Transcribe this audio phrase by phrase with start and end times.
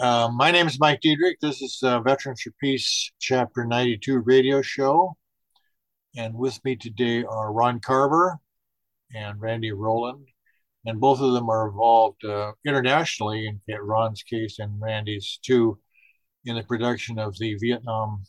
[0.00, 1.38] Uh, my name is Mike Diedrich.
[1.40, 5.16] This is uh, Veterans for Peace Chapter 92 radio show.
[6.16, 8.38] And with me today are Ron Carver
[9.14, 10.26] and Randy Rowland.
[10.84, 15.78] And both of them are involved uh, internationally, in Ron's case and Randy's too,
[16.44, 18.22] in the production of the Vietnam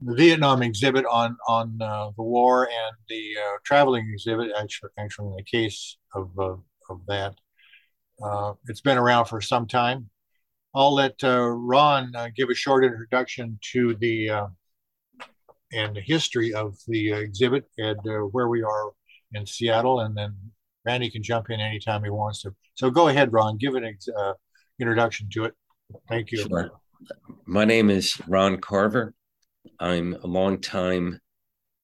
[0.00, 4.50] the Vietnam exhibit on on uh, the war and the uh, traveling exhibit.
[4.56, 6.54] Actually, actually, in the case of uh,
[6.88, 7.34] of that,
[8.22, 10.08] uh, it's been around for some time.
[10.74, 14.46] I'll let uh, Ron uh, give a short introduction to the uh,
[15.72, 18.92] and the history of the exhibit and uh, where we are
[19.32, 20.34] in Seattle, and then
[20.84, 22.54] Randy can jump in anytime he wants to.
[22.74, 23.58] So go ahead, Ron.
[23.58, 24.32] Give an uh,
[24.80, 25.54] introduction to it.
[26.08, 26.38] Thank you.
[26.38, 26.70] Sure.
[27.46, 29.14] My name is Ron Carver.
[29.78, 31.20] I'm a longtime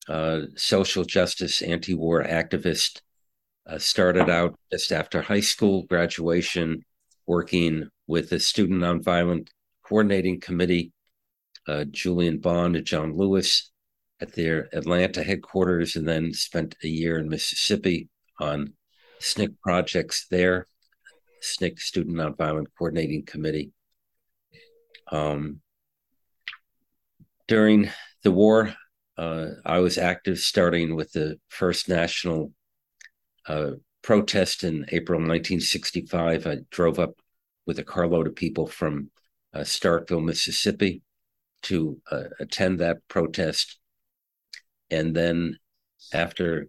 [0.09, 3.01] uh, social justice anti-war activist
[3.67, 6.85] uh, started out just after high school graduation,
[7.27, 9.49] working with the Student Nonviolent
[9.87, 10.93] Coordinating Committee,
[11.67, 13.71] uh, Julian Bond and John Lewis
[14.21, 18.09] at their Atlanta headquarters, and then spent a year in Mississippi
[18.41, 18.75] on
[19.21, 20.67] SNCC projects there,
[21.43, 23.73] SNCC Student Nonviolent Coordinating Committee.
[25.11, 25.61] Um,
[27.47, 27.91] during
[28.23, 28.75] the war,
[29.17, 32.53] uh, I was active starting with the first national
[33.47, 36.47] uh, protest in April 1965.
[36.47, 37.15] I drove up
[37.67, 39.11] with a carload of people from
[39.53, 41.03] uh, Starkville, Mississippi,
[41.63, 43.79] to uh, attend that protest.
[44.91, 45.57] And then
[46.13, 46.69] after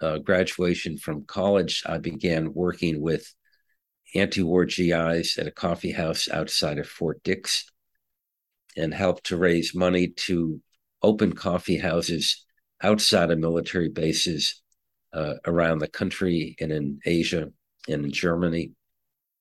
[0.00, 3.34] uh, graduation from college, I began working with
[4.14, 7.70] anti war GIs at a coffee house outside of Fort Dix
[8.76, 10.60] and helped to raise money to
[11.02, 12.44] open coffee houses
[12.82, 14.62] outside of military bases
[15.12, 17.50] uh, around the country and in Asia
[17.88, 18.72] and in Germany,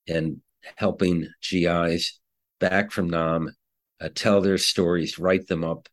[0.07, 0.41] and
[0.75, 2.19] helping GIs
[2.59, 3.53] back from Nam
[4.01, 5.87] uh, tell their stories, write them up,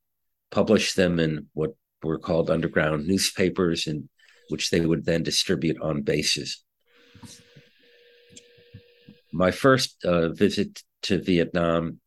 [0.51, 4.09] publish them in what were called underground newspapers, and
[4.49, 6.63] which they would then distribute on bases.
[9.33, 12.01] My first uh, visit to Vietnam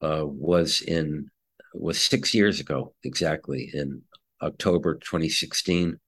[0.00, 1.30] uh, was in
[1.74, 4.02] was six years ago exactly in
[4.40, 5.98] October 2016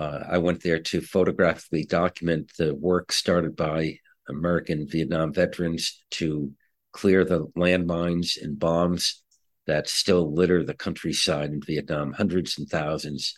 [0.00, 3.98] uh, I went there to photographically document the work started by
[4.30, 6.52] American Vietnam veterans to
[6.92, 9.22] clear the landmines and bombs
[9.66, 13.34] that still litter the countryside in Vietnam, hundreds and thousands.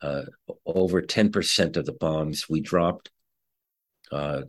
[0.00, 0.22] Uh,
[0.64, 3.10] over 10% of the bombs we dropped
[4.10, 4.42] uh,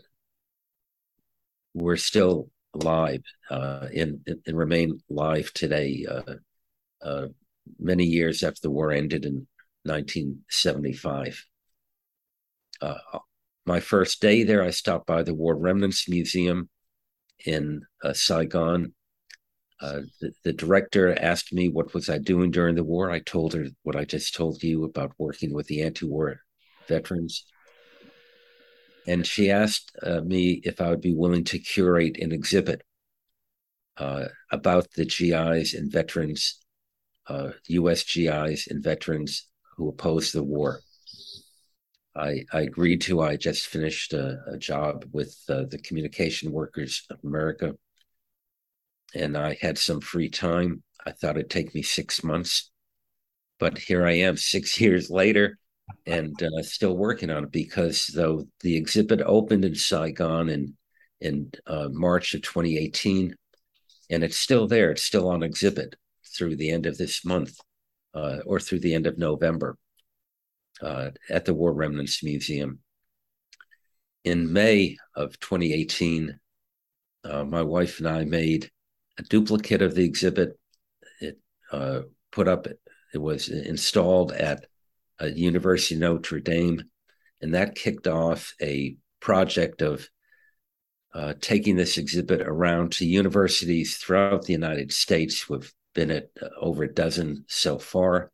[1.73, 6.35] were still alive uh, and, and, remain alive today, uh,
[7.01, 7.27] uh,
[7.79, 9.45] many years after the war ended in
[9.83, 11.45] 1975
[12.81, 12.97] uh,
[13.65, 16.69] my first day there, I stopped by the War Remnants Museum
[17.45, 18.93] in uh, Saigon.
[19.81, 23.09] Uh, the, the, director asked me what was I doing during the war.
[23.09, 26.41] I told her what I just told you about working with the anti-war
[26.87, 27.45] veterans.
[29.07, 32.83] And she asked uh, me if I would be willing to curate an exhibit
[33.95, 36.59] uh, about the GIs and veterans,
[37.67, 38.03] U.S.
[38.03, 39.48] Uh, GIs and veterans
[39.79, 40.81] who opposed the war.
[42.13, 43.21] I, I agreed to.
[43.21, 47.75] I just finished a, a job with uh, the Communication Workers of America,
[49.15, 50.83] and I had some free time.
[51.05, 52.71] I thought it'd take me six months,
[53.57, 55.57] but here I am, six years later,
[56.05, 57.51] and uh, still working on it.
[57.51, 60.75] Because though the exhibit opened in Saigon in
[61.21, 63.33] in uh, March of 2018,
[64.09, 64.91] and it's still there.
[64.91, 65.95] It's still on exhibit
[66.35, 67.57] through the end of this month,
[68.13, 69.77] uh, or through the end of November
[70.81, 72.79] uh, at the War Remnants Museum.
[74.23, 76.39] In May of 2018,
[77.23, 78.69] uh, my wife and I made
[79.17, 80.57] a duplicate of the exhibit.
[81.19, 81.39] It
[81.71, 82.01] uh,
[82.31, 82.67] put up,
[83.13, 84.65] it was installed at
[85.19, 86.83] a University of Notre Dame,
[87.41, 90.07] and that kicked off a project of
[91.13, 95.49] uh, taking this exhibit around to universities throughout the United States.
[95.49, 98.31] We've been at uh, over a dozen so far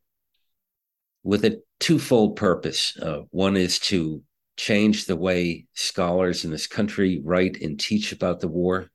[1.23, 2.95] with a twofold purpose.
[3.01, 4.21] Uh, one is to
[4.55, 8.91] change the way scholars in this country write and teach about the war,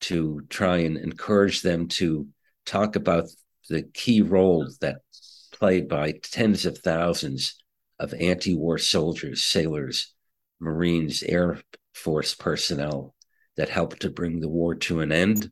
[0.00, 2.26] to try and encourage them to
[2.66, 3.24] talk about
[3.70, 4.96] the key role that
[5.50, 7.62] played by tens of thousands
[7.98, 10.12] of anti-war soldiers, sailors,
[10.60, 11.58] Marines, Air
[11.94, 13.14] Force personnel
[13.56, 15.50] that helped to bring the war to an end.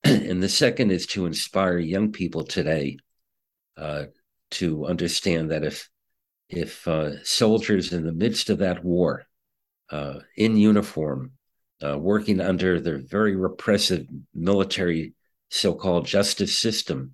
[0.04, 2.98] and the second is to inspire young people today
[3.76, 4.04] uh,
[4.52, 5.88] to understand that if
[6.48, 9.24] if uh, soldiers in the midst of that war
[9.90, 11.32] uh, in uniform,
[11.84, 15.14] uh, working under the very repressive military
[15.50, 17.12] so called justice system,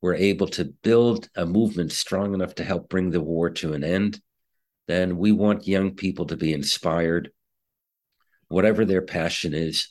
[0.00, 3.84] were able to build a movement strong enough to help bring the war to an
[3.84, 4.20] end,
[4.88, 7.30] then we want young people to be inspired,
[8.48, 9.88] whatever their passion is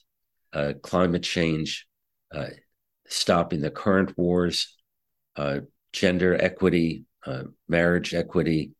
[0.53, 1.87] uh, climate change,
[2.33, 2.47] uh,
[3.07, 4.75] stopping the current wars,
[5.35, 5.59] uh,
[5.93, 8.71] gender equity, uh, marriage equity,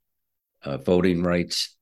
[0.63, 1.75] uh, voting rights,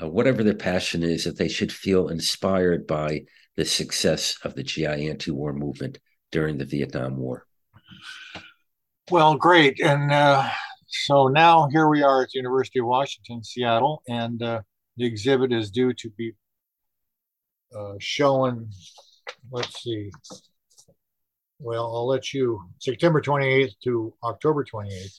[0.00, 3.22] uh, whatever their passion is, that they should feel inspired by
[3.56, 5.98] the success of the GI anti war movement
[6.30, 7.46] during the Vietnam War.
[9.10, 9.80] Well, great.
[9.80, 10.50] And uh,
[10.86, 14.62] so now here we are at the University of Washington, Seattle, and uh,
[14.96, 16.32] the exhibit is due to be
[17.76, 18.68] uh, shown,
[19.50, 20.10] let's see,
[21.58, 25.18] well, I'll let you, September 28th to October 28th.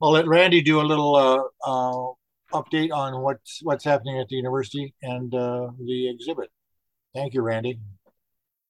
[0.00, 4.36] I'll let Randy do a little uh, uh, update on what's what's happening at the
[4.36, 6.50] university and uh, the exhibit.
[7.14, 7.80] Thank you, Randy.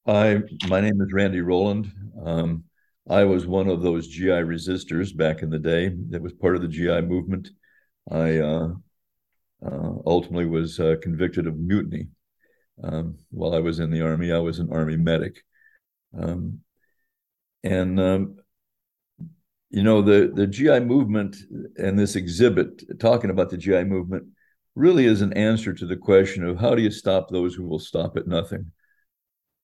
[0.07, 0.39] Hi,
[0.69, 1.93] my name is Randy Rowland.
[2.25, 2.65] Um,
[3.09, 6.63] I was one of those GI resistors back in the day that was part of
[6.63, 7.51] the GI movement.
[8.11, 8.69] I uh,
[9.65, 12.09] uh, ultimately was uh, convicted of mutiny.
[12.83, 15.43] Um, while I was in the Army, I was an Army medic.
[16.19, 16.61] Um,
[17.63, 18.37] and um,
[19.71, 21.37] you know the the GI movement
[21.77, 24.25] and this exhibit talking about the GI movement
[24.75, 27.79] really is an answer to the question of how do you stop those who will
[27.79, 28.73] stop at nothing?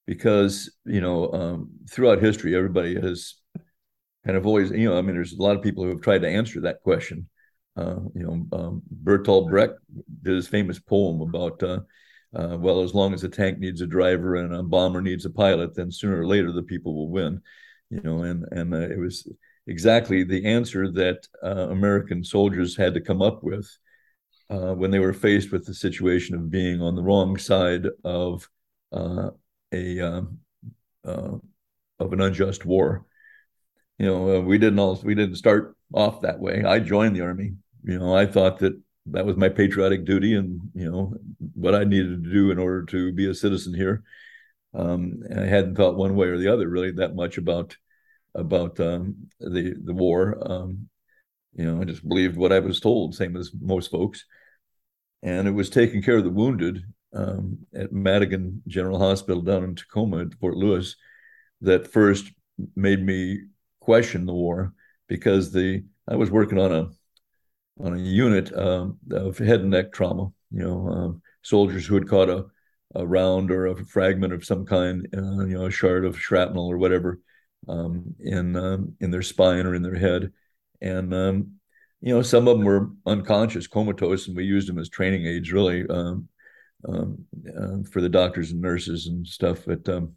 [0.05, 3.35] Because you know um, throughout history everybody has
[4.25, 6.21] kind of always you know I mean there's a lot of people who have tried
[6.21, 7.29] to answer that question.
[7.75, 9.75] Uh, you know um, Bertolt Brecht
[10.23, 11.79] did his famous poem about uh,
[12.35, 15.29] uh, well as long as a tank needs a driver and a bomber needs a
[15.29, 17.41] pilot then sooner or later the people will win
[17.89, 19.27] you know and and uh, it was
[19.67, 23.69] exactly the answer that uh, American soldiers had to come up with
[24.49, 28.47] uh, when they were faced with the situation of being on the wrong side of
[28.91, 29.29] uh,
[29.73, 30.39] a um,
[31.05, 31.35] uh,
[31.99, 33.05] of an unjust war.
[33.97, 36.63] You know, uh, we didn't all we didn't start off that way.
[36.63, 37.53] I joined the army.
[37.83, 41.13] You know, I thought that that was my patriotic duty and you know
[41.53, 44.03] what I needed to do in order to be a citizen here.
[44.73, 47.75] Um, I hadn't thought one way or the other really that much about
[48.35, 50.37] about um, the the war.
[50.41, 50.89] Um,
[51.53, 54.25] you know, I just believed what I was told, same as most folks.
[55.23, 56.83] And it was taking care of the wounded
[57.13, 60.95] um, at Madigan General Hospital down in Tacoma at Fort Lewis
[61.61, 62.31] that first
[62.75, 63.41] made me
[63.79, 64.73] question the war
[65.07, 66.89] because the I was working on a
[67.79, 70.31] on a unit um, of head and neck trauma.
[70.51, 72.45] You know, um, soldiers who had caught a,
[72.95, 76.67] a round or a fragment of some kind, uh, you know, a shard of shrapnel
[76.67, 77.19] or whatever,
[77.67, 80.31] um, in um, in their spine or in their head,
[80.81, 81.51] and um,
[82.01, 85.51] you know some of them were unconscious, comatose, and we used them as training aids
[85.51, 86.15] really uh,
[87.91, 89.65] for the doctors and nurses and stuff.
[89.65, 90.13] But um,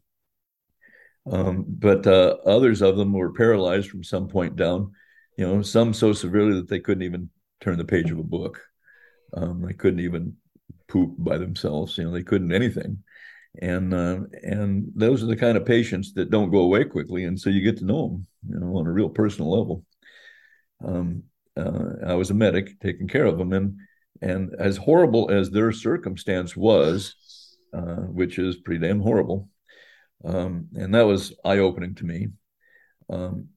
[1.26, 4.92] but uh, others of them were paralyzed from some point down.
[5.36, 8.60] You know, some so severely that they couldn't even turn the page of a book.
[9.34, 10.36] they couldn't even
[10.90, 11.96] poop by themselves.
[11.96, 13.02] You know, they couldn't anything
[13.58, 17.38] and uh, and those are the kind of patients that don't go away quickly, and
[17.38, 19.84] so you get to know them, you know, on a real personal level.
[20.84, 21.24] Um,
[21.56, 23.76] uh, I was a medic taking care of them, and
[24.22, 29.48] and as horrible as their circumstance was, uh, which is pretty damn horrible,
[30.24, 32.28] um, and that was eye opening to me.
[33.08, 33.48] Um,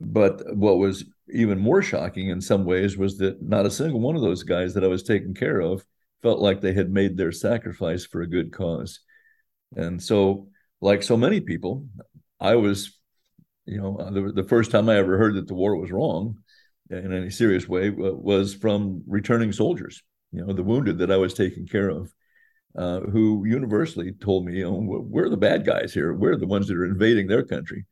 [0.00, 4.14] but what was even more shocking in some ways was that not a single one
[4.14, 5.84] of those guys that I was taking care of
[6.22, 9.00] felt like they had made their sacrifice for a good cause.
[9.76, 10.48] And so,
[10.80, 11.86] like so many people,
[12.38, 12.98] I was,
[13.66, 16.38] you know, the, the first time I ever heard that the war was wrong
[16.90, 21.34] in any serious way was from returning soldiers, you know, the wounded that I was
[21.34, 22.12] taking care of.
[22.78, 26.14] Uh, who universally told me, we're the bad guys here.
[26.14, 27.84] We're the ones that are invading their country.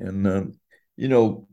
[0.00, 0.52] And, um,
[0.96, 1.46] you know,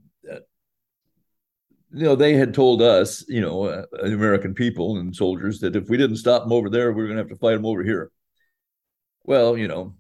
[1.94, 5.90] you know, they had told us, you know, uh, American people and soldiers that if
[5.90, 7.84] we didn't stop them over there, we are going to have to fight them over
[7.84, 8.12] here.
[9.24, 9.96] Well, you know,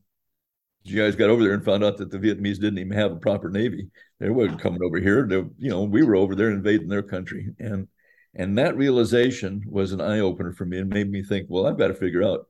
[0.83, 3.17] you guys got over there and found out that the Vietnamese didn't even have a
[3.17, 3.89] proper navy.
[4.19, 5.27] They weren't coming over here.
[5.27, 7.87] They, you know, we were over there invading their country, and
[8.33, 11.77] and that realization was an eye opener for me and made me think, well, I've
[11.77, 12.47] got to figure out.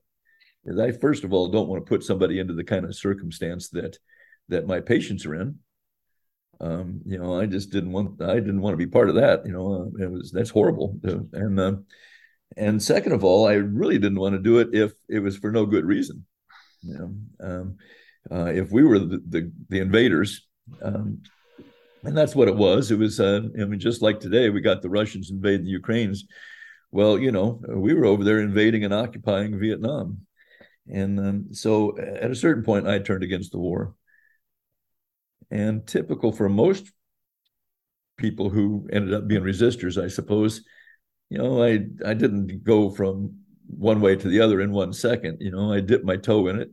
[0.79, 3.97] I first of all don't want to put somebody into the kind of circumstance that
[4.47, 5.57] that my patients are in
[6.61, 9.45] um, you know, I just didn't want I didn't want to be part of that.
[9.45, 10.99] You know, uh, it was that's horrible.
[11.33, 11.75] And uh,
[12.55, 15.51] and second of all, I really didn't want to do it if it was for
[15.51, 16.25] no good reason.
[16.83, 17.77] You know, um,
[18.31, 20.47] uh, if we were the the, the invaders,
[20.83, 21.23] um,
[22.03, 22.91] and that's what it was.
[22.91, 26.25] It was, uh, I mean, just like today, we got the Russians invading the Ukrainians.
[26.91, 30.25] well, you know, we were over there invading and occupying Vietnam.
[30.91, 33.95] And um, so at a certain point, I turned against the war.
[35.51, 36.91] And typical for most
[38.17, 40.63] people who ended up being resistors, I suppose,
[41.29, 43.35] you know, I, I didn't go from
[43.67, 45.37] one way to the other in one second.
[45.41, 46.69] You know, I dipped my toe in it,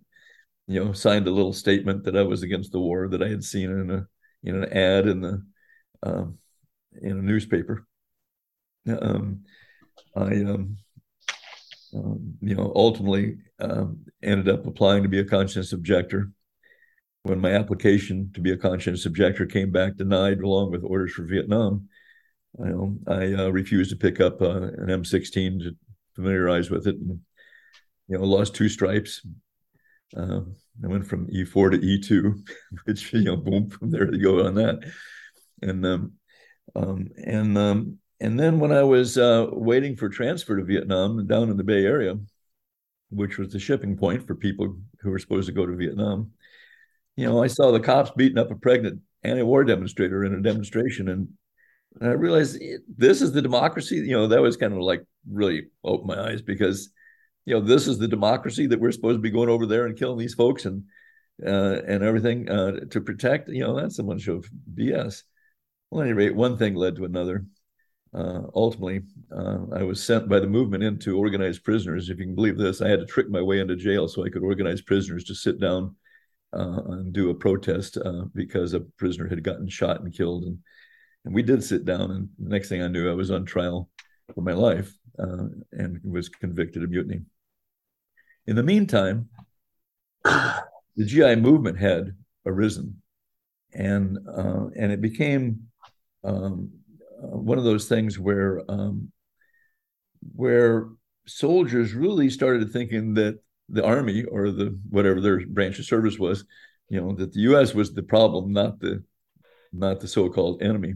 [0.67, 3.45] you know, signed a little statement that I was against the war that I had
[3.45, 4.07] seen in a
[4.45, 5.43] in an ad in the
[6.03, 6.39] um,
[7.01, 7.87] in a newspaper.
[8.89, 9.45] Um,
[10.17, 10.77] I um,
[11.95, 16.31] um, you know, ultimately um, ended up applying to be a conscientious objector.
[17.23, 21.25] When my application to be a conscientious objector came back denied, along with orders for
[21.25, 21.89] Vietnam,
[22.59, 25.77] know, I uh, refused to pick up uh, an M16 to
[26.15, 27.21] familiarize with it, and
[28.09, 29.25] you know, lost two stripes.
[30.17, 30.41] Uh,
[30.83, 32.49] I went from E4 to E2,
[32.85, 34.81] which you know, boom, from there to go on that,
[35.63, 36.13] and um,
[36.75, 41.51] um, and um, and then when I was uh, waiting for transfer to Vietnam down
[41.51, 42.17] in the Bay Area,
[43.11, 46.33] which was the shipping point for people who were supposed to go to Vietnam,
[47.19, 51.09] you know, I saw the cops beating up a pregnant anti-war demonstrator in a demonstration,
[51.09, 51.29] and,
[52.01, 52.63] and I realized
[52.97, 53.97] this is the democracy.
[53.97, 56.91] You know, that was kind of like really opened my eyes because,
[57.45, 59.99] you know, this is the democracy that we're supposed to be going over there and
[59.99, 60.85] killing these folks and
[61.45, 63.49] uh, and everything uh, to protect.
[63.49, 65.25] You know, that's a bunch of BS.
[65.91, 67.47] Well, at any rate, one thing led to another
[68.15, 69.03] uh, ultimately,
[69.37, 72.09] uh, I was sent by the movement into organized prisoners.
[72.09, 74.31] If you can believe this, I had to trick my way into jail so I
[74.31, 75.95] could organize prisoners to sit down
[76.52, 80.45] uh, and do a protest uh, because a prisoner had gotten shot and killed.
[80.45, 80.59] And,
[81.25, 82.11] and we did sit down.
[82.11, 83.88] And the next thing I knew, I was on trial
[84.35, 87.23] for my life uh, and was convicted of mutiny.
[88.47, 89.28] In the meantime,
[90.25, 93.02] the GI movement had arisen,
[93.75, 95.69] and uh, and it became
[96.25, 96.71] um,
[97.21, 99.12] one of those things where um,
[100.35, 100.88] where
[101.26, 103.38] soldiers really started thinking that
[103.69, 106.45] the army or the whatever their branch of service was,
[106.89, 107.75] you know, that the U.S.
[107.75, 109.03] was the problem, not the
[109.73, 110.95] not the so-called enemy,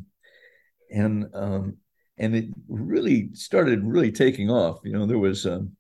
[0.90, 1.76] and um,
[2.18, 4.78] and it really started really taking off.
[4.84, 5.76] You know, there was um,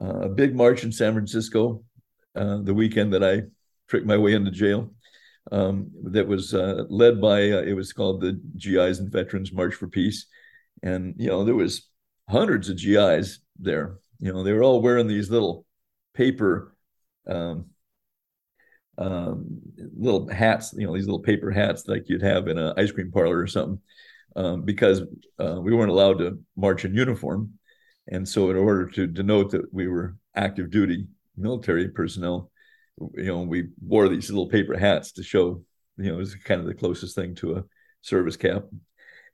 [0.00, 1.82] a big march in San Francisco
[2.38, 3.42] uh, the weekend that I
[3.88, 4.92] tricked my way into jail
[5.50, 9.74] um, that was uh, led by uh, it was called the GIs and Veterans March
[9.74, 10.26] for Peace,
[10.82, 11.88] and you know there was
[12.28, 13.98] hundreds of GIs there.
[14.20, 15.66] You know they were all wearing these little
[16.18, 16.74] paper.
[17.26, 17.66] Um,
[18.98, 19.60] um,
[19.96, 23.12] little hats, you know, these little paper hats like you'd have in an ice cream
[23.12, 23.80] parlor or something,
[24.34, 25.02] um, because
[25.38, 27.52] uh, we weren't allowed to march in uniform.
[28.08, 31.06] And so, in order to denote that we were active duty
[31.36, 32.50] military personnel,
[33.14, 35.62] you know, we wore these little paper hats to show,
[35.96, 37.64] you know, it was kind of the closest thing to a
[38.00, 38.64] service cap.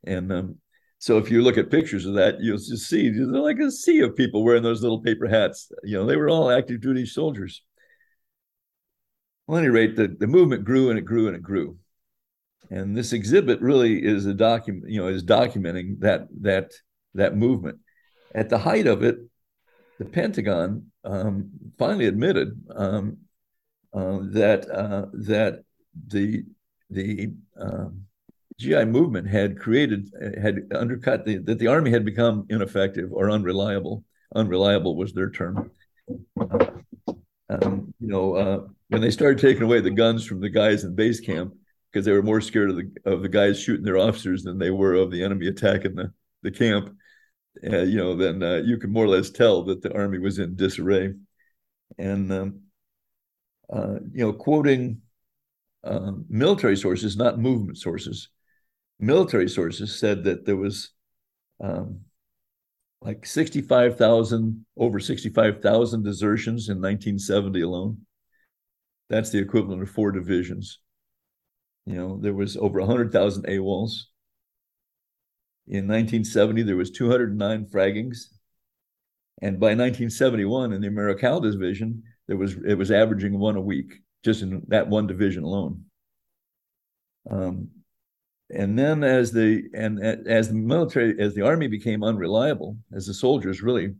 [0.06, 0.56] And um,
[1.04, 4.00] so if you look at pictures of that, you'll just see there's like a sea
[4.00, 5.70] of people wearing those little paper hats.
[5.82, 7.62] You know, they were all active duty soldiers.
[9.46, 11.76] Well, at any rate, the, the movement grew and it grew and it grew.
[12.70, 16.72] And this exhibit really is a document, you know, is documenting that that
[17.12, 17.80] that movement.
[18.34, 19.18] At the height of it,
[19.98, 23.18] the Pentagon um, finally admitted um,
[23.92, 25.64] uh, that uh, that
[26.08, 26.44] the
[26.88, 28.06] the um,
[28.58, 34.04] GI movement had created had undercut the that the army had become ineffective or unreliable.
[34.34, 35.70] Unreliable was their term.
[37.50, 40.94] Um, you know, uh, when they started taking away the guns from the guys in
[40.94, 41.54] base camp
[41.90, 44.70] because they were more scared of the of the guys shooting their officers than they
[44.70, 46.96] were of the enemy attacking the the camp.
[47.64, 50.38] Uh, you know, then uh, you could more or less tell that the army was
[50.38, 51.12] in disarray.
[51.98, 52.60] And um,
[53.72, 55.02] uh, you know, quoting
[55.84, 58.28] uh, military sources, not movement sources.
[59.00, 60.90] Military sources said that there was
[61.60, 62.00] um,
[63.00, 67.98] like 65,000, over 65,000 desertions in 1970 alone.
[69.10, 70.78] That's the equivalent of four divisions.
[71.86, 74.04] You know, there was over 100,000 AWOLs.
[75.66, 78.28] In 1970, there was 209 fraggings.
[79.42, 84.00] And by 1971, in the Americal division, it was it was averaging one a week
[84.24, 85.84] just in that one division alone.
[87.30, 87.68] Um,
[88.50, 93.14] and then as the and as the military as the army became unreliable, as the
[93.14, 93.94] soldiers really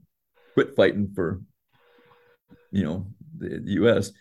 [0.55, 1.41] quit fighting for
[2.71, 3.07] you know
[3.39, 4.13] the, U.S.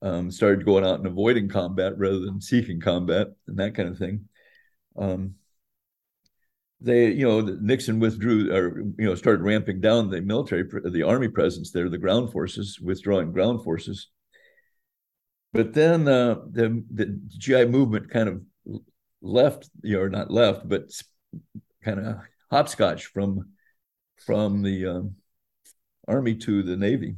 [0.00, 3.98] Um, started going out and avoiding combat rather than seeking combat and that kind of
[3.98, 4.28] thing.
[4.96, 5.34] Um,
[6.80, 11.28] they, you know, Nixon withdrew or you know started ramping down the military, the army
[11.28, 14.08] presence there, the ground forces, withdrawing ground forces.
[15.52, 18.42] But then uh, the the GI movement kind of
[19.22, 20.90] left, you know, not left, but
[21.84, 22.16] kind of
[22.50, 23.52] hopscotch from
[24.16, 25.14] from the um,
[26.06, 27.16] Army to the Navy.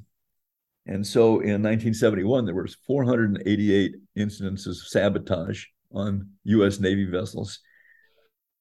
[0.87, 6.81] And so in 1971, there was 488 incidences of sabotage on U.S.
[6.81, 7.61] Navy vessels.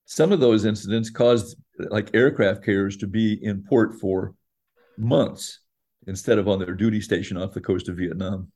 [0.05, 4.34] Some of those incidents caused like aircraft carriers to be in port for
[4.98, 5.60] months
[6.08, 8.51] instead of on their duty station off the coast of Vietnam.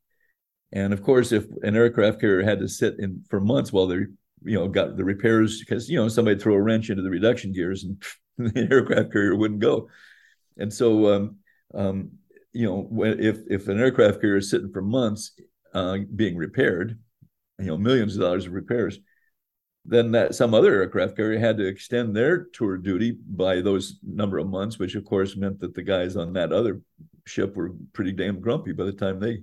[0.71, 4.05] And of course, if an aircraft carrier had to sit in for months while they,
[4.45, 7.51] you know, got the repairs, because you know somebody throw a wrench into the reduction
[7.51, 8.01] gears and
[8.53, 9.89] the aircraft carrier wouldn't go.
[10.57, 11.37] And so um,
[11.73, 12.11] um,
[12.53, 15.31] you know, if if an aircraft carrier is sitting for months
[15.73, 16.99] uh, being repaired,
[17.59, 18.99] you know, millions of dollars of repairs,
[19.85, 24.37] then that some other aircraft carrier had to extend their tour duty by those number
[24.37, 26.81] of months, which of course meant that the guys on that other
[27.25, 29.39] ship were pretty damn grumpy by the time they,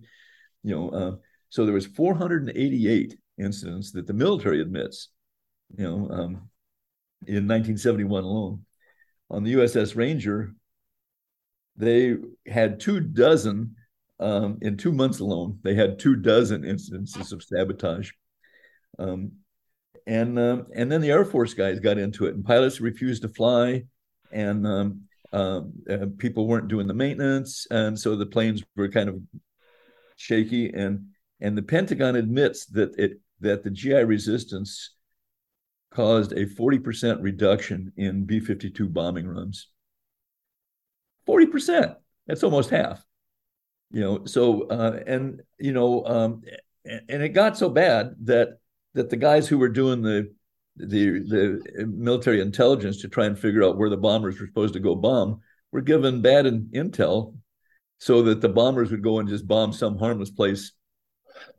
[0.62, 1.16] you know, uh,
[1.50, 5.09] so there was 488 incidents that the military admits,
[5.76, 6.50] you know, um,
[7.26, 8.64] in 1971 alone.
[9.30, 10.54] On the USS Ranger,
[11.76, 12.16] they
[12.47, 13.76] had two dozen
[14.18, 15.59] um, in two months alone.
[15.62, 18.11] They had two dozen incidences of sabotage,
[18.99, 19.32] um,
[20.06, 23.28] and uh, and then the Air Force guys got into it, and pilots refused to
[23.28, 23.85] fly,
[24.30, 29.09] and um, uh, uh, people weren't doing the maintenance, and so the planes were kind
[29.09, 29.20] of
[30.16, 30.70] shaky.
[30.70, 31.06] and
[31.40, 34.90] And the Pentagon admits that it that the GI resistance
[35.90, 39.68] caused a 40% reduction in B 52 bombing runs.
[41.28, 41.97] 40%.
[42.26, 43.04] That's almost half.
[43.90, 46.42] You know, so uh, and you know, um,
[46.85, 48.58] and, it got so bad that
[48.95, 50.32] that the guys who were doing the
[50.76, 54.80] the the military intelligence to try and figure out where the bombers were supposed to
[54.80, 55.41] go bomb
[55.73, 57.36] were given bad in, intel
[57.99, 60.73] so that the bombers would go and just bomb some harmless place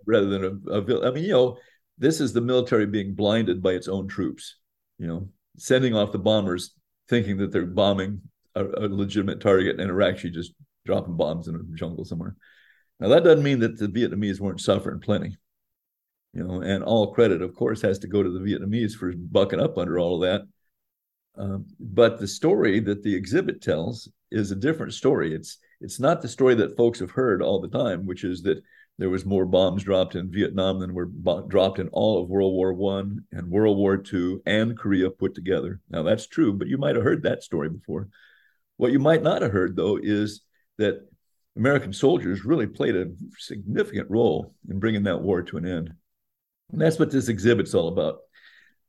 [0.06, 1.58] rather than a, a I mean, you know,
[2.02, 4.58] this is the military being blinded by its own troops,
[4.98, 6.74] you know, sending off the bombers
[7.08, 8.22] thinking that they're bombing
[8.56, 12.36] a, a legitimate target and are actually just dropping bombs in a jungle somewhere.
[13.00, 15.38] Now that doesn't mean that the Vietnamese weren't suffering plenty,
[16.34, 19.60] you know, and all credit, of course, has to go to the Vietnamese for bucking
[19.60, 20.42] up under all of that.
[21.38, 25.36] Um, but the story that the exhibit tells is a different story.
[25.36, 28.62] It's it's not the story that folks have heard all the time, which is that
[28.98, 32.54] there was more bombs dropped in Vietnam than were bo- dropped in all of World
[32.54, 35.80] War One and World War Two and Korea put together.
[35.90, 38.10] Now that's true, but you might have heard that story before.
[38.78, 40.42] What you might not have heard, though, is
[40.78, 41.08] that
[41.56, 45.94] American soldiers really played a significant role in bringing that war to an end.
[46.72, 48.20] And that's what this exhibit's all about.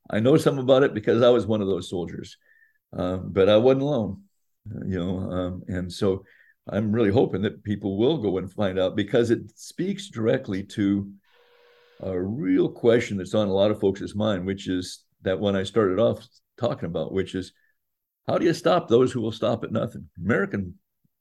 [0.09, 2.37] I know some about it because I was one of those soldiers,
[2.97, 4.23] uh, but I wasn't alone,
[4.71, 5.19] uh, you know.
[5.19, 6.25] Um, and so
[6.69, 11.11] I'm really hoping that people will go and find out because it speaks directly to
[12.01, 15.65] a real question that's on a lot of folks' mind, which is that one I
[15.65, 16.27] started off
[16.59, 17.53] talking about, which is
[18.29, 20.09] how do you stop those who will stop at nothing?
[20.23, 20.75] American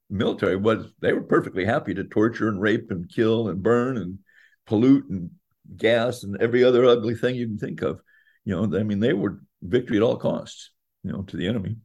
[0.08, 4.18] military was they were perfectly happy to torture and rape and kill and burn and
[4.66, 5.30] pollute and
[5.76, 8.00] gas and every other ugly thing you can think of.
[8.44, 10.70] You know, I mean, they were victory at all costs.
[11.04, 11.78] You know, to the enemy,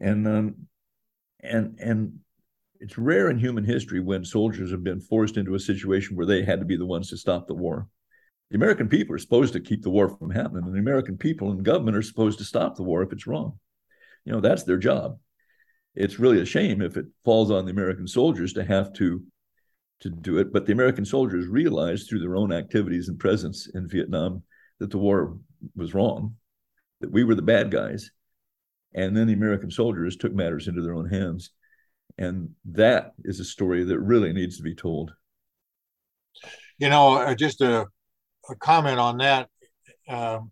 [0.00, 0.54] and um,
[1.40, 2.18] and and
[2.80, 6.42] it's rare in human history when soldiers have been forced into a situation where they
[6.42, 7.88] had to be the ones to stop the war.
[8.50, 11.50] The American people are supposed to keep the war from happening, and the American people
[11.50, 13.58] and government are supposed to stop the war if it's wrong.
[14.24, 15.18] You know that's their job.
[15.94, 19.22] It's really a shame if it falls on the american soldiers to have to
[20.00, 23.88] to do it but the american soldiers realized through their own activities and presence in
[23.88, 24.42] vietnam
[24.80, 25.38] that the war
[25.76, 26.34] was wrong
[27.00, 28.10] that we were the bad guys
[28.94, 31.50] and then the american soldiers took matters into their own hands
[32.18, 35.12] and that is a story that really needs to be told
[36.78, 37.86] you know uh, just a,
[38.48, 39.48] a comment on that
[40.08, 40.50] um,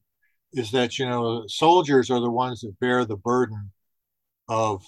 [0.52, 3.70] is that you know soldiers are the ones that bear the burden
[4.48, 4.84] of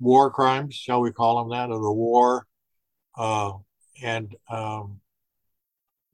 [0.00, 2.46] war crimes, shall we call them that, of the war,
[3.16, 3.52] uh,
[4.02, 5.00] and um,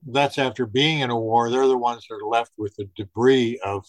[0.07, 1.49] that's after being in a war.
[1.49, 3.85] They're the ones that are left with the debris of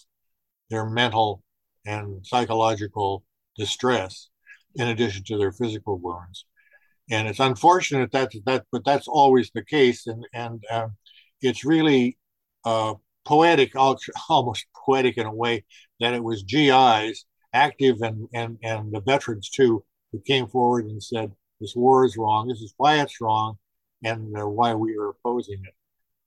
[0.69, 1.43] their mental
[1.85, 3.23] and psychological
[3.57, 4.29] distress,
[4.77, 6.45] in addition to their physical wounds.
[7.09, 10.87] And it's unfortunate that that, but that's always the case, and and uh,
[11.41, 12.17] it's really
[12.65, 13.73] uh, poetic,
[14.29, 15.65] almost poetic in a way,
[15.99, 21.03] that it was GIs, active and, and, and the veterans too, who came forward and
[21.03, 23.57] said, this war is wrong, this is why it's wrong,
[24.03, 25.73] and uh, why we are opposing it.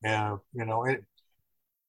[0.02, 1.02] And, you know, and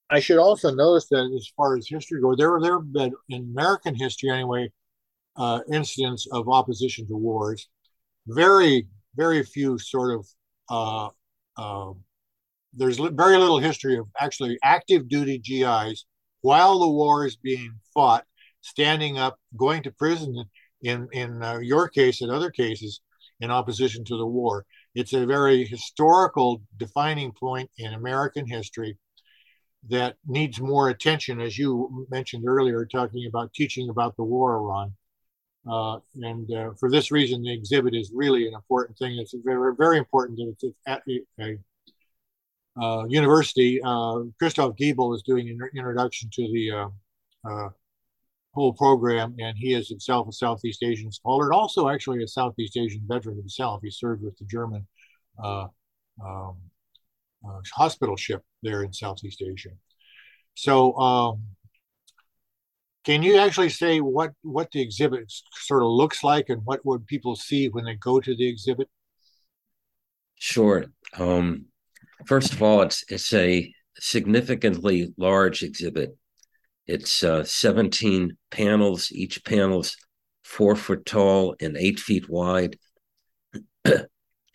[0.10, 3.52] I should also notice that as far as history goes, there, there have been, in
[3.56, 4.71] American history anyway,
[5.36, 7.67] uh, incidents of opposition to wars.
[8.28, 10.28] Very, very few sort of
[10.70, 11.10] uh,
[11.58, 11.94] uh,
[12.74, 16.06] there's very little history of actually active duty GIs
[16.41, 18.26] while the war is being fought,
[18.62, 20.46] standing up, going to prison,
[20.82, 23.02] in in uh, your case and other cases
[23.39, 24.65] in opposition to the war.
[24.96, 28.98] It's a very historical defining point in American history
[29.89, 34.94] that needs more attention, as you mentioned earlier, talking about teaching about the war, Ron.
[35.69, 39.17] Uh, and uh, for this reason, the exhibit is really an important thing.
[39.17, 41.58] It's very, very important that it's at a, a
[42.82, 43.80] uh, university.
[43.84, 46.88] Uh, Christoph Giebel is doing an introduction to the uh,
[47.47, 47.69] uh,
[48.54, 52.78] whole program, and he is himself a Southeast Asian scholar and also actually a Southeast
[52.78, 53.82] Asian veteran himself.
[53.84, 54.88] He served with the German
[55.43, 55.69] um,
[57.76, 59.71] hospital ship there in Southeast Asia.
[60.56, 61.43] So, um,
[63.03, 67.07] can you actually say what what the exhibit sort of looks like and what would
[67.07, 68.89] people see when they go to the exhibit?
[70.35, 70.85] Sure.
[71.17, 71.65] Um,
[72.25, 76.17] first of all, it's it's a significantly large exhibit.
[76.87, 79.11] It's uh, 17 panels.
[79.11, 79.95] Each panel's
[80.43, 82.77] four foot tall and eight feet wide,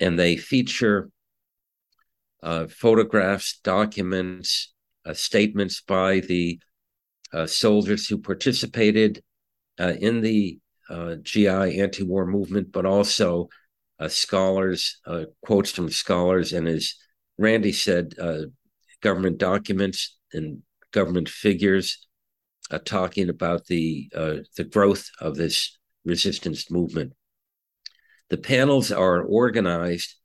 [0.00, 1.10] and they feature
[2.42, 4.72] uh, photographs, documents,
[5.04, 6.60] uh, statements by the
[7.46, 9.22] soldiers who participated
[9.78, 10.58] uh, in the
[10.88, 13.48] uh, GI anti-war movement, but also
[13.98, 15.00] uh, scholars,
[15.42, 16.94] quotes from scholars, and as
[17.38, 18.14] Randy said,
[19.02, 20.62] government documents and
[20.92, 22.06] government figures
[22.84, 24.08] talking about the
[24.56, 27.12] the growth of this resistance movement.
[28.28, 30.16] The panels are organized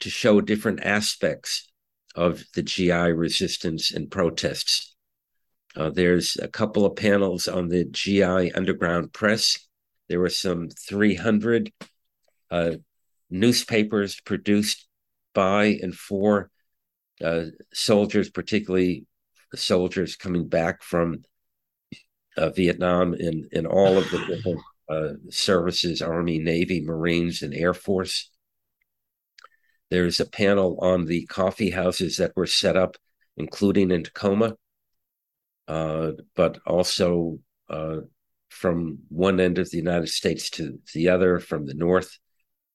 [0.00, 1.70] to show different aspects
[2.14, 4.95] of the GI resistance and protests.
[5.76, 9.58] Uh, there's a couple of panels on the GI underground press.
[10.08, 11.72] There were some 300
[12.50, 12.72] uh,
[13.28, 14.86] newspapers produced
[15.34, 16.50] by and for
[17.22, 19.06] uh, soldiers, particularly
[19.54, 21.22] soldiers coming back from
[22.36, 27.74] uh, Vietnam in, in all of the different uh, services Army, Navy, Marines, and Air
[27.74, 28.30] Force.
[29.90, 32.96] There's a panel on the coffee houses that were set up,
[33.36, 34.56] including in Tacoma,
[35.68, 37.98] uh, but also uh,
[38.48, 42.18] from one end of the United States to the other, from the north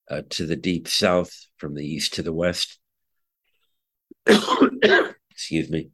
[0.09, 2.79] uh, to the deep south, from the east to the west.
[4.27, 5.89] Excuse me.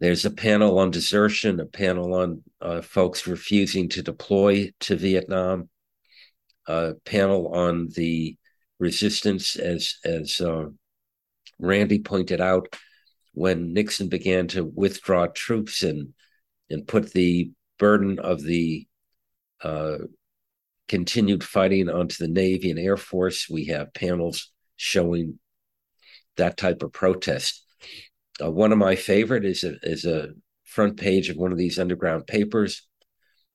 [0.00, 5.68] There's a panel on desertion, a panel on uh, folks refusing to deploy to Vietnam,
[6.66, 8.36] a panel on the
[8.80, 10.64] resistance, as as uh,
[11.60, 12.74] Randy pointed out,
[13.32, 16.14] when Nixon began to withdraw troops and
[16.70, 18.86] and put the burden of the
[19.62, 19.98] uh,
[20.88, 23.48] continued fighting onto the Navy and Air Force.
[23.48, 25.38] We have panels showing
[26.36, 27.64] that type of protest.
[28.42, 30.30] Uh, one of my favorite is a, is a
[30.64, 32.86] front page of one of these underground papers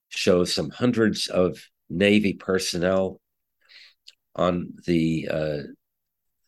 [0.09, 1.59] shows some hundreds of
[1.89, 3.19] Navy personnel
[4.35, 5.57] on the uh,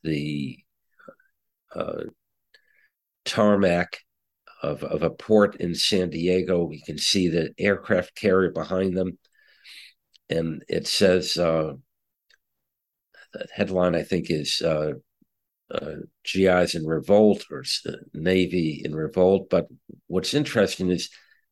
[0.04, 0.60] the
[1.76, 2.04] uh,
[3.30, 4.00] tarmac
[4.62, 6.64] of, of a port in San Diego.
[6.64, 9.18] We can see the aircraft carrier behind them.
[10.30, 11.74] And it says, uh,
[13.34, 14.94] the headline, I think, is uh,
[15.72, 19.50] uh, GIs in revolt or uh, Navy in revolt.
[19.50, 19.68] But
[20.08, 21.10] what's interesting is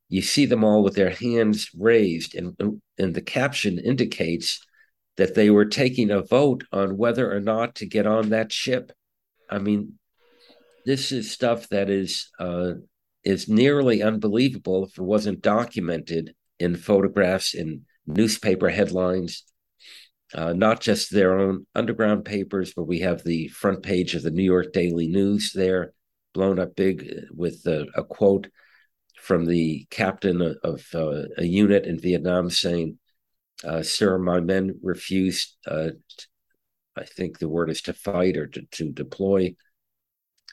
[0.10, 4.66] you see them all with their hands raised, and, and the caption indicates
[5.18, 8.92] that they were taking a vote on whether or not to get on that ship.
[9.50, 9.97] I mean,
[10.88, 12.72] this is stuff that is uh,
[13.26, 19.44] is nearly unbelievable if it wasn't documented in photographs in newspaper headlines.
[20.34, 24.32] Uh, not just their own underground papers, but we have the front page of the
[24.32, 25.94] New York Daily News there,
[26.34, 28.48] blown up big with a, a quote
[29.22, 32.98] from the captain of, of uh, a unit in Vietnam saying,
[33.66, 35.58] uh, "Sir, my men refused.
[35.68, 35.90] Uh,
[36.96, 39.54] I think the word is to fight or to, to deploy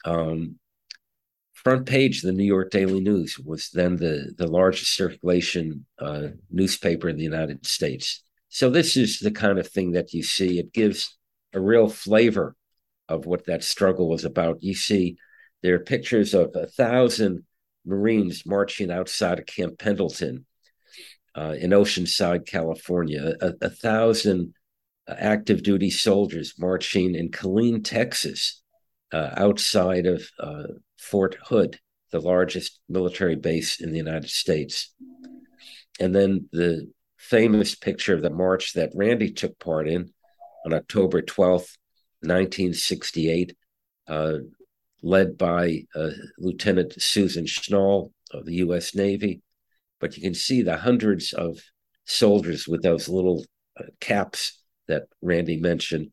[0.04, 0.58] um,
[1.52, 6.28] front page of the New York Daily News was then the, the largest circulation uh,
[6.50, 8.22] newspaper in the United States.
[8.50, 10.58] So this is the kind of thing that you see.
[10.58, 11.16] It gives
[11.52, 12.54] a real flavor
[13.08, 14.62] of what that struggle was about.
[14.62, 15.16] You see,
[15.62, 17.44] there are pictures of a thousand
[17.86, 20.46] Marines marching outside of Camp Pendleton
[21.34, 24.54] uh, in Oceanside, California, a, a thousand
[25.08, 28.62] uh, active duty soldiers marching in Killeen, Texas,
[29.14, 30.64] uh, outside of uh,
[30.98, 31.78] Fort Hood,
[32.10, 34.92] the largest military base in the United States.
[36.00, 40.12] And then the famous picture of the march that Randy took part in
[40.66, 41.76] on October 12th,
[42.22, 43.56] 1968,
[44.08, 44.38] uh,
[45.00, 48.96] led by uh, Lieutenant Susan Schnall of the U.S.
[48.96, 49.42] Navy.
[50.00, 51.60] But you can see the hundreds of
[52.04, 53.44] soldiers with those little
[53.78, 56.08] uh, caps that Randy mentioned,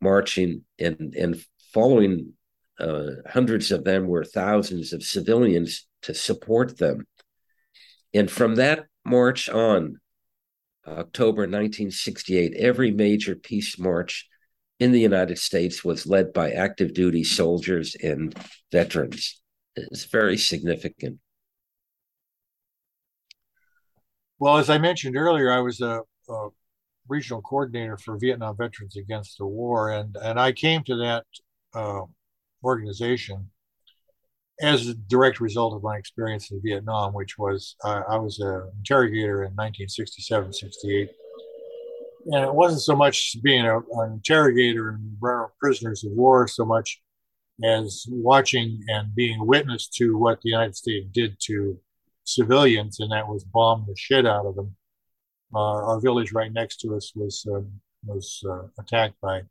[0.00, 1.40] marching and and
[1.72, 2.32] following
[2.80, 7.06] uh, hundreds of them were thousands of civilians to support them.
[8.14, 9.98] And from that march on,
[10.86, 14.28] October 1968, every major peace march
[14.78, 18.34] in the United States was led by active duty soldiers and
[18.72, 19.40] veterans.
[19.76, 21.18] It's very significant.
[24.38, 26.48] Well, as I mentioned earlier, I was a, a,
[27.08, 31.24] regional coordinator for Vietnam Veterans Against the War, and and I came to that
[31.74, 32.02] uh,
[32.64, 33.50] organization
[34.60, 38.70] as a direct result of my experience in Vietnam, which was uh, I was an
[38.78, 41.10] interrogator in 1967, 68.
[42.26, 45.16] And it wasn't so much being a, an interrogator and
[45.58, 47.00] prisoners of war so much
[47.64, 51.78] as watching and being witness to what the United States did to
[52.24, 54.76] civilians, and that was bomb the shit out of them.
[55.54, 57.60] Uh, our village right next to us was uh,
[58.06, 58.42] was
[58.78, 59.42] attacked by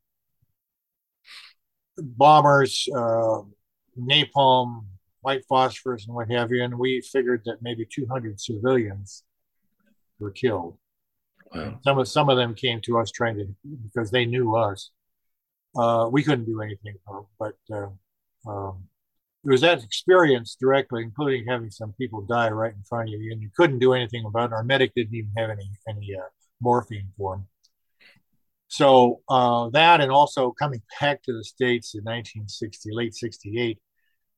[2.01, 3.41] bombers, uh,
[3.97, 4.85] napalm,
[5.21, 6.63] white phosphorus, and what have you.
[6.63, 9.23] And we figured that maybe 200 civilians
[10.19, 10.77] were killed.
[11.53, 11.79] Wow.
[11.83, 13.47] Some of some of them came to us trying to
[13.83, 14.91] because they knew us.
[15.75, 16.95] Uh, we couldn't do anything,
[17.39, 17.87] but uh,
[18.47, 18.83] um,
[19.43, 23.31] it was that experience directly, including having some people die right in front of you,
[23.31, 24.53] and you couldn't do anything about it.
[24.53, 26.27] Our medic didn't even have any any uh,
[26.61, 27.47] morphine for him.
[28.69, 33.79] So uh, that, and also coming back to the states in 1960, late '68,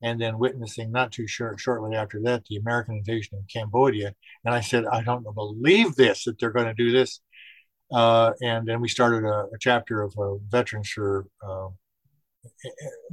[0.01, 4.13] and then witnessing not too short, shortly after that the American invasion of Cambodia.
[4.45, 7.21] And I said, I don't believe this that they're going to do this.
[7.91, 11.67] Uh, and then we started a, a chapter of uh, veterans for uh,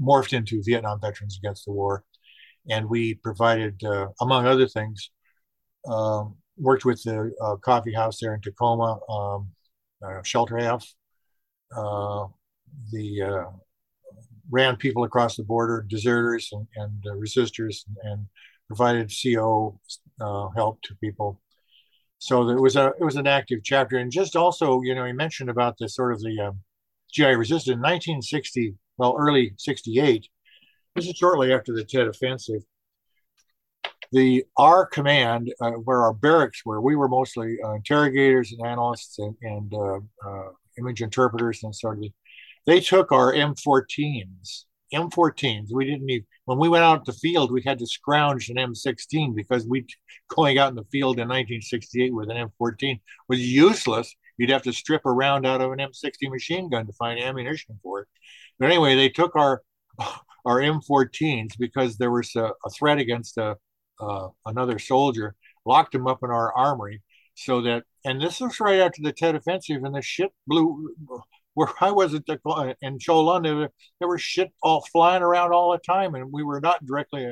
[0.01, 2.05] morphed into Vietnam Veterans Against the War.
[2.71, 5.11] And we provided, uh, among other things,
[5.89, 9.51] um, worked with the uh, coffee house there in Tacoma, um,
[10.05, 10.79] uh, Shelter uh,
[11.71, 13.51] the uh,
[14.51, 18.27] ran people across the border, deserters and, and uh, resistors, and
[18.67, 19.79] provided CO
[20.57, 21.41] help to people.
[22.19, 25.13] So it was a it was an active chapter, and just also, you know, he
[25.13, 26.61] mentioned about the sort of the um,
[27.13, 30.29] GI resistance in 1960 well, early 68.
[30.95, 32.63] This is shortly after the Tet Offensive.
[34.11, 39.19] The our command, uh, where our barracks were, we were mostly uh, interrogators and analysts
[39.19, 42.13] and, and uh, uh image interpreters and started.
[42.67, 45.69] They took our M14s, M14s.
[45.73, 49.35] We didn't need when we went out the field, we had to scrounge an M16
[49.35, 49.87] because we
[50.29, 54.15] going out in the field in 1968 with an M14 was useless.
[54.39, 57.79] You'd have to strip a round out of an M60 machine gun to find ammunition
[57.83, 58.09] for it.
[58.59, 59.63] But anyway, they took our
[60.45, 63.57] our M14s because there was a, a threat against a,
[64.01, 65.35] uh, another soldier,
[65.67, 67.03] locked him up in our armory,
[67.35, 70.95] so that and this was right after the Tet Offensive, and the shit blew.
[71.53, 73.69] Where I was at the in Cho Lon, there,
[73.99, 77.31] there was shit all flying around all the time, and we were not directly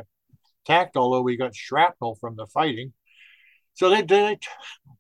[0.65, 2.93] attacked, although we got shrapnel from the fighting.
[3.73, 4.43] So they did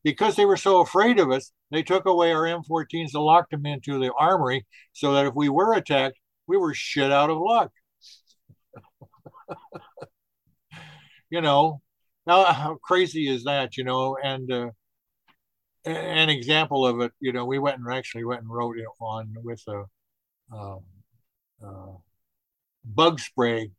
[0.02, 1.52] because they were so afraid of us.
[1.70, 5.50] They took away our M14s and locked them into the armory, so that if we
[5.50, 7.70] were attacked, we were shit out of luck.
[11.30, 11.82] you know,
[12.26, 13.76] now how crazy is that?
[13.76, 14.70] You know, and uh,
[15.86, 19.34] an example of it, you know, we went and actually went and wrote it on
[19.42, 19.84] with a
[20.54, 20.80] um,
[21.64, 21.92] uh,
[22.84, 23.70] bug spray.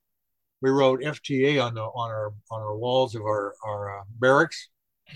[0.61, 4.69] We wrote FTA on the on our on our walls of our our uh, barracks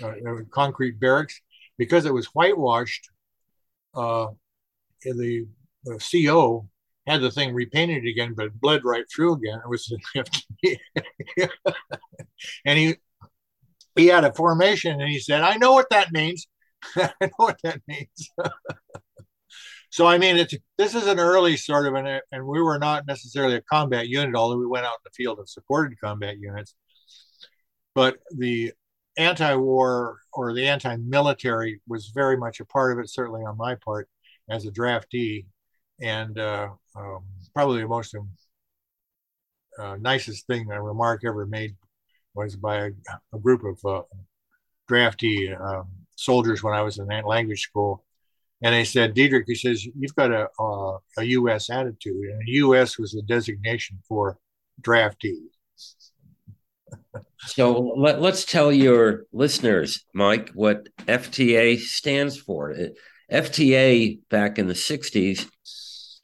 [0.04, 0.14] uh,
[0.52, 1.42] concrete barracks
[1.78, 3.10] because it was whitewashed.
[3.94, 4.28] Uh,
[5.04, 5.48] the,
[5.84, 6.70] the CO
[7.08, 9.60] had the thing repainted again, but bled right through again.
[9.64, 10.80] It was, FTA,
[12.66, 12.96] and he
[13.96, 16.48] he had a formation, and he said, "I know what that means.
[16.96, 18.30] I know what that means."
[19.90, 23.08] so I mean, it's this is an early sort of an, and we were not
[23.08, 26.76] necessarily a combat unit, although we went out in the field and supported combat units.
[27.94, 28.74] But the
[29.18, 34.08] anti-war or the anti-military was very much a part of it, certainly on my part
[34.50, 35.46] as a draftee,
[36.02, 38.30] and uh, um, probably the most um,
[39.80, 41.76] uh, nicest thing a remark ever made
[42.34, 42.92] was by a,
[43.34, 44.04] a group of uh,
[44.90, 45.88] draftee um,
[46.22, 48.04] soldiers when I was in that language school.
[48.64, 51.70] And they said, Diedrich, he says, you've got a, a, a U.S.
[51.70, 52.30] attitude.
[52.30, 53.00] And U.S.
[53.00, 54.38] was the designation for
[54.82, 55.48] draftee
[57.48, 62.76] so let, us tell your listeners, Mike, what FTA stands for.
[63.32, 65.48] FTA back in the 60s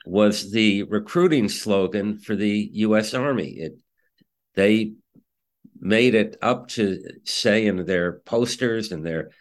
[0.05, 3.13] was the recruiting slogan for the U.S.
[3.13, 3.49] Army.
[3.49, 3.79] It,
[4.55, 4.93] they
[5.79, 9.31] made it up to say in their posters and their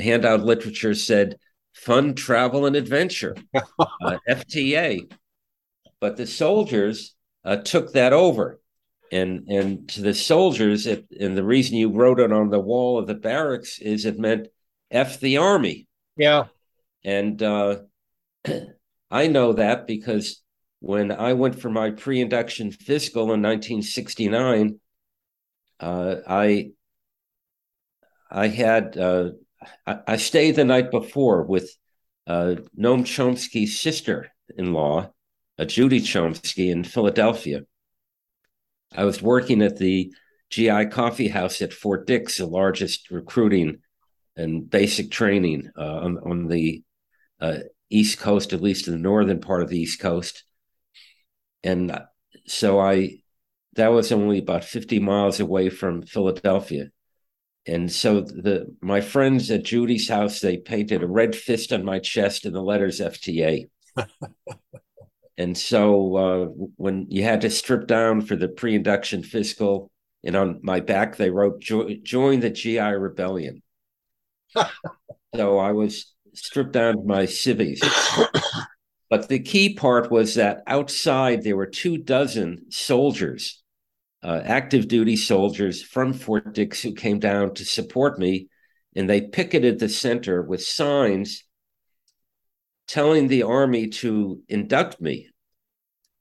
[0.00, 1.36] handout literature said
[1.74, 5.10] fun travel and adventure, uh, FTA.
[6.00, 8.60] But the soldiers uh, took that over.
[9.12, 12.98] And, and to the soldiers, it, and the reason you wrote it on the wall
[12.98, 14.48] of the barracks is it meant
[14.90, 15.86] F the army.
[16.16, 16.46] Yeah.
[17.04, 17.78] And uh,
[19.10, 20.42] I know that because
[20.80, 24.80] when I went for my pre induction physical in 1969,
[25.80, 26.70] uh, I
[28.30, 29.30] I had uh,
[29.86, 31.70] I, I, stayed the night before with
[32.26, 35.10] uh, Noam Chomsky's sister-in-law,
[35.58, 37.62] uh, Judy Chomsky, in Philadelphia.
[38.94, 40.12] I was working at the
[40.50, 43.78] GI Coffee House at Fort Dix, the largest recruiting
[44.36, 46.82] and basic training uh, on, on the
[47.40, 47.58] uh,
[47.90, 50.44] East Coast, at least in the northern part of the East Coast.
[51.62, 51.98] And
[52.46, 53.18] so I,
[53.74, 56.90] that was only about 50 miles away from Philadelphia.
[57.66, 61.98] And so the my friends at Judy's house, they painted a red fist on my
[61.98, 63.68] chest and the letters FTA.
[65.38, 66.44] and so uh,
[66.76, 69.90] when you had to strip down for the pre-induction fiscal,
[70.22, 73.62] and on my back they wrote "Join the GI Rebellion."
[75.34, 77.82] so I was stripped down to my civvies.
[79.10, 83.62] but the key part was that outside there were two dozen soldiers
[84.26, 88.48] uh, active duty soldiers from Fort Dix who came down to support me,
[88.96, 91.44] and they picketed the center with signs
[92.88, 95.28] telling the army to induct me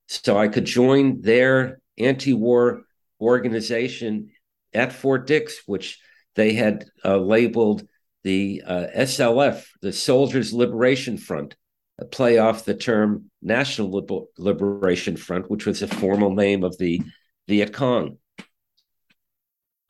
[0.07, 2.83] so I could join their anti war
[3.19, 4.29] organization
[4.71, 5.99] at Fort Dix, which
[6.35, 7.87] they had uh, labeled
[8.23, 11.55] the uh, SLF, the Soldiers Liberation Front,
[11.97, 16.77] a play off the term National Liber- Liberation Front, which was a formal name of
[16.77, 17.01] the
[17.47, 18.17] Viet Cong.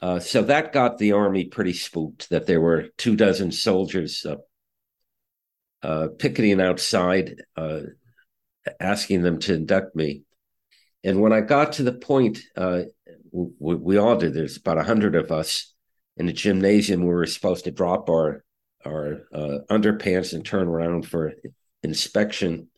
[0.02, 4.36] Uh, so that got the army pretty spooked that there were two dozen soldiers uh,
[5.82, 7.82] uh, picketing outside, uh,
[8.80, 10.24] asking them to induct me.
[11.04, 12.84] And when I got to the point, uh,
[13.32, 14.34] we, all did.
[14.34, 15.74] There's about a hundred of us
[16.18, 17.02] in the gymnasium.
[17.02, 18.44] We were supposed to drop our
[18.86, 21.34] our uh, underpants and turn around for
[21.82, 22.70] inspection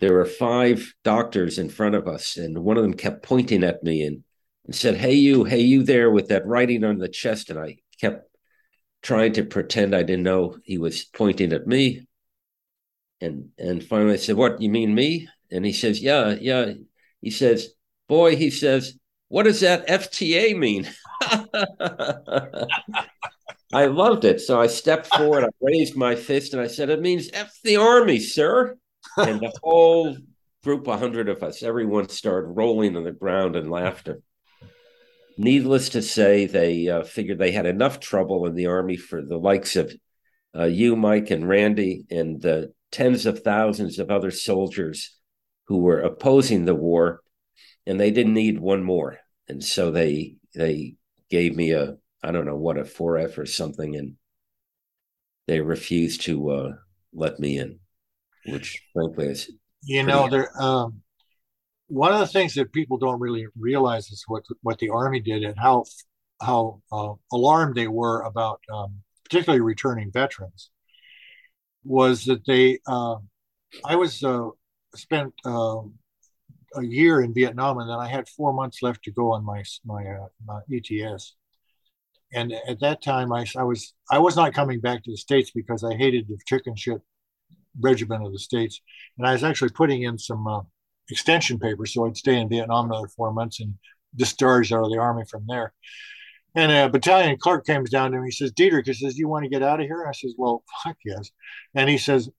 [0.00, 3.82] there were five doctors in front of us, and one of them kept pointing at
[3.82, 4.24] me and,
[4.66, 7.50] and said, Hey, you, hey, you there with that writing on the chest.
[7.50, 8.28] And I kept
[9.02, 12.06] trying to pretend I didn't know he was pointing at me.
[13.20, 15.28] And and finally I said, What, you mean me?
[15.50, 16.72] And he says, Yeah, yeah.
[17.22, 17.70] He says,
[18.08, 20.88] Boy, he says, what does that FTA mean?
[23.72, 24.40] I loved it.
[24.40, 27.76] So I stepped forward, I raised my fist, and I said, It means F the
[27.76, 28.76] Army, sir
[29.16, 30.16] and the whole
[30.62, 34.20] group, a hundred of us, everyone started rolling on the ground in laughter.
[35.38, 39.36] Needless to say, they uh, figured they had enough trouble in the army for the
[39.36, 39.94] likes of
[40.56, 45.16] uh, you, Mike, and Randy, and the tens of thousands of other soldiers
[45.66, 47.20] who were opposing the war,
[47.86, 49.18] and they didn't need one more.
[49.48, 50.94] And so they they
[51.30, 54.14] gave me a I don't know what a four F or something, and
[55.46, 56.72] they refused to uh,
[57.12, 57.78] let me in
[58.48, 59.50] which frankly is
[59.82, 61.00] you know there um,
[61.88, 65.42] one of the things that people don't really realize is what what the army did
[65.42, 65.84] and how
[66.40, 70.70] how uh, alarmed they were about um, particularly returning veterans
[71.84, 73.16] was that they uh,
[73.84, 74.48] I was uh,
[74.94, 75.94] spent um,
[76.74, 79.62] a year in Vietnam and then I had four months left to go on my
[79.84, 81.34] my, uh, my ETS
[82.32, 85.52] and at that time I, I was I was not coming back to the states
[85.52, 87.00] because I hated the chicken shit
[87.80, 88.80] regiment of the states,
[89.18, 90.60] and I was actually putting in some uh,
[91.10, 93.74] extension papers so I'd stay in Vietnam another four months and
[94.14, 95.72] discharge out of the army from there.
[96.54, 98.28] And a battalion clerk comes down to me.
[98.28, 100.64] He says, "Diedrich," he says, "You want to get out of here?" I says, "Well,
[100.84, 101.30] fuck yes."
[101.74, 102.30] And he says,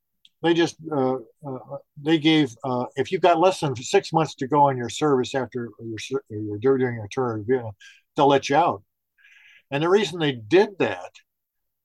[0.41, 1.17] "They just uh,
[1.47, 4.89] uh, they gave uh, if you've got less than six months to go in your
[4.89, 7.73] service after your, your during your tour of Vietnam,
[8.15, 8.83] they'll let you out."
[9.69, 11.11] And the reason they did that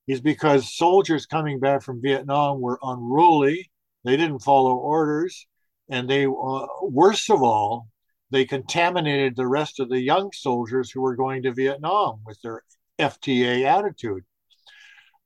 [0.07, 3.71] is because soldiers coming back from Vietnam were unruly.
[4.05, 5.47] They didn't follow orders.
[5.89, 7.89] And they, uh, worst of all,
[8.31, 12.63] they contaminated the rest of the young soldiers who were going to Vietnam with their
[12.99, 14.25] FTA attitude.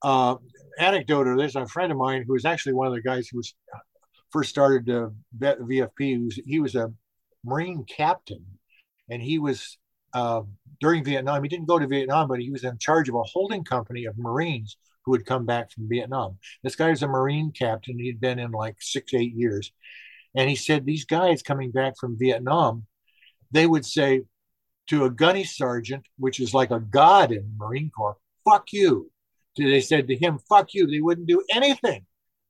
[0.03, 0.37] Uh,
[0.79, 3.55] anecdote there's a friend of mine who was actually one of the guys who was
[4.31, 5.09] first started uh,
[5.39, 6.25] VFP.
[6.25, 6.93] Was, he was a
[7.45, 8.45] Marine captain,
[9.09, 9.79] and he was
[10.13, 10.43] uh,
[10.81, 11.43] during Vietnam.
[11.43, 14.19] He didn't go to Vietnam, but he was in charge of a holding company of
[14.19, 16.39] Marines who had come back from Vietnam.
[16.63, 17.99] This guy was a Marine captain.
[17.99, 19.73] He'd been in like six, eight years.
[20.35, 22.87] And he said, These guys coming back from Vietnam,
[23.53, 24.23] they would say
[24.89, 29.11] to a gunny sergeant, which is like a god in the Marine Corps, fuck you.
[29.57, 30.87] they said to him, fuck you.
[30.87, 32.07] They wouldn't do anything.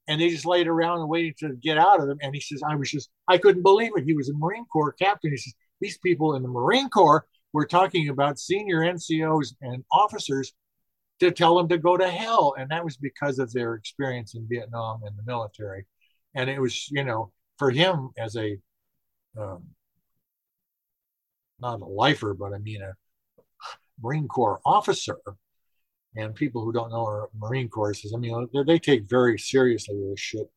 [0.08, 2.18] And they just laid around and waiting to get out of them.
[2.22, 4.04] And he says, I was just, I couldn't believe it.
[4.04, 5.32] He was a Marine Corps captain.
[5.32, 10.52] He says, these people in the Marine Corps were talking about senior NCOs and officers
[11.20, 12.54] to tell them to go to hell.
[12.58, 15.86] And that was because of their experience in Vietnam and the military.
[16.34, 18.58] And it was, you know, for him as a,
[19.38, 19.68] um,
[21.58, 22.92] not a lifer, but I mean a
[24.02, 25.16] Marine Corps officer,
[26.14, 29.98] and people who don't know our Marine Corps says, I mean, they take very seriously
[30.10, 30.50] this shit.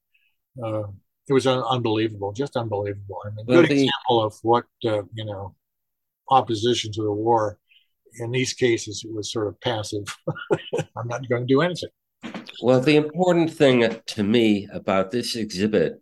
[0.62, 0.84] Uh,
[1.30, 3.22] it was un- unbelievable, just unbelievable.
[3.26, 5.56] I mean, well, good the, example of what uh, you know,
[6.30, 7.58] opposition to the war.
[8.20, 10.04] In these cases, it was sort of passive.
[10.98, 11.90] I'm not going to do anything.
[12.62, 16.02] Well, the important thing to me about this exhibit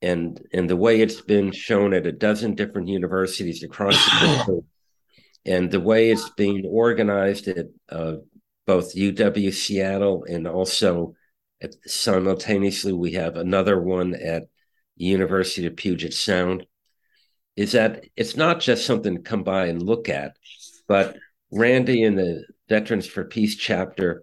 [0.00, 4.60] and and the way it's been shown at a dozen different universities across the country,
[5.44, 8.16] and the way it's being organized at uh,
[8.66, 11.14] both UW Seattle and also
[11.60, 14.44] at, simultaneously we have another one at
[14.96, 16.66] University of Puget Sound,
[17.58, 20.36] is that it's not just something to come by and look at,
[20.86, 21.16] but
[21.50, 24.22] Randy and the Veterans for Peace chapter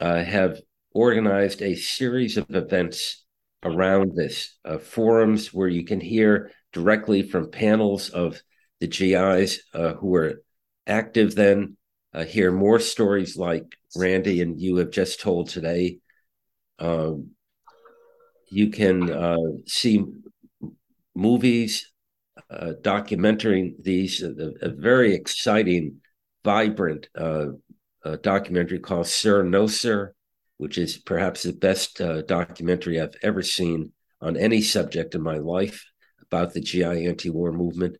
[0.00, 3.24] uh, have organized a series of events
[3.62, 8.42] around this uh, forums where you can hear directly from panels of
[8.80, 10.42] the GIs uh, who were
[10.86, 11.78] active then,
[12.12, 13.64] uh, hear more stories like
[13.96, 16.00] Randy and you have just told today.
[16.78, 17.30] Um,
[18.50, 20.04] you can uh, see
[21.14, 21.91] movies,
[22.52, 26.00] uh, documenting these, a, a, very exciting,
[26.44, 27.46] vibrant uh,
[28.22, 30.14] documentary called Sir No Sir
[30.62, 33.90] which is perhaps the best uh, documentary I've ever seen
[34.20, 35.84] on any subject in my life
[36.22, 37.96] about the GI anti war movement.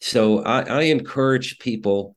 [0.00, 2.14] So I, I encourage people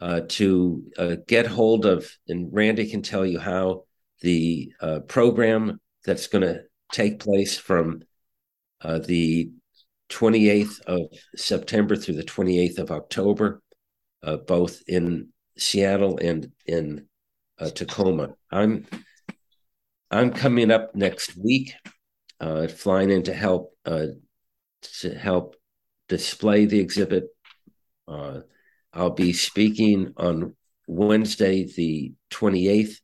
[0.00, 3.84] uh, to uh, get hold of, and Randy can tell you how
[4.22, 8.02] the uh, program that's going to take place from
[8.80, 9.52] uh, the
[10.12, 11.00] 28th of
[11.36, 13.62] September through the 28th of October,
[14.22, 17.06] uh, both in Seattle and in
[17.74, 18.34] Tacoma.
[18.50, 18.86] I'm
[20.10, 21.72] I'm coming up next week,
[22.40, 24.08] uh, flying in to help uh,
[25.00, 25.56] to help
[26.08, 27.24] display the exhibit.
[28.06, 28.40] Uh,
[28.92, 30.54] I'll be speaking on
[30.86, 32.96] Wednesday, the 28th,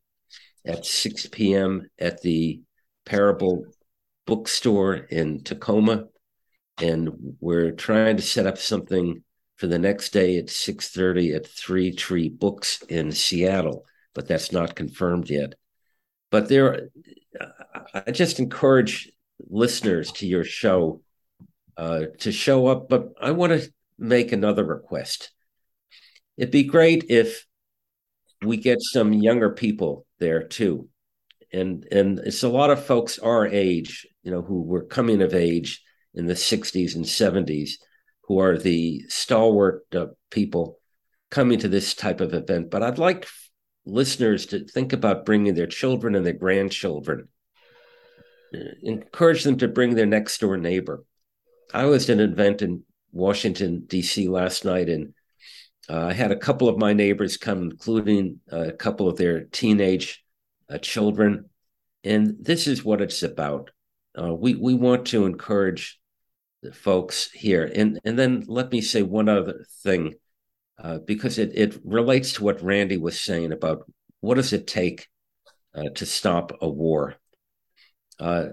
[0.66, 1.88] at 6 p.m.
[1.98, 2.60] at the
[3.06, 3.64] Parable
[4.26, 6.04] Bookstore in Tacoma,
[6.80, 9.22] and we're trying to set up something
[9.56, 14.76] for the next day at 6:30 at Three Tree Books in Seattle, but that's not
[14.76, 15.54] confirmed yet.
[16.30, 16.90] But there
[17.94, 19.12] i just encourage
[19.48, 21.00] listeners to your show
[21.76, 25.30] uh, to show up but i want to make another request.
[26.36, 27.44] It'd be great if
[28.44, 30.88] we get some younger people there too.
[31.52, 35.34] And and it's a lot of folks our age you know who were coming of
[35.34, 35.82] age
[36.18, 37.72] in the 60s and 70s
[38.24, 40.78] who are the stalwart uh, people
[41.30, 43.26] coming to this type of event but i'd like
[43.88, 47.28] listeners to think about bringing their children and their grandchildren.
[48.82, 51.04] Encourage them to bring their next door neighbor.
[51.72, 54.28] I was at an event in Washington, D.C.
[54.28, 55.14] last night, and
[55.88, 60.24] uh, I had a couple of my neighbors come, including a couple of their teenage
[60.70, 61.50] uh, children.
[62.04, 63.70] And this is what it's about.
[64.18, 66.00] Uh, we, we want to encourage
[66.72, 67.70] folks here.
[67.74, 70.14] And, and then let me say one other thing
[70.82, 73.90] uh, because it, it relates to what Randy was saying about
[74.20, 75.08] what does it take
[75.74, 77.16] uh, to stop a war.
[78.18, 78.48] Uh,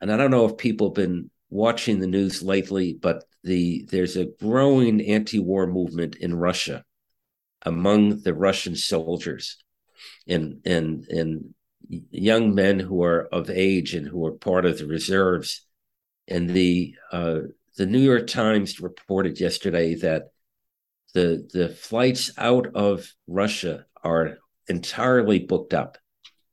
[0.00, 4.16] and I don't know if people have been watching the news lately, but the there's
[4.16, 6.84] a growing anti-war movement in Russia
[7.62, 9.56] among the Russian soldiers
[10.26, 11.54] and and and
[11.88, 15.66] young men who are of age and who are part of the reserves.
[16.30, 17.40] And the uh,
[17.76, 20.30] the New York Times reported yesterday that
[21.14, 25.98] the the flights out of Russia are entirely booked up.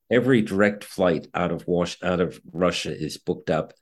[0.09, 3.73] Every direct flight out of Wash out of Russia is booked up,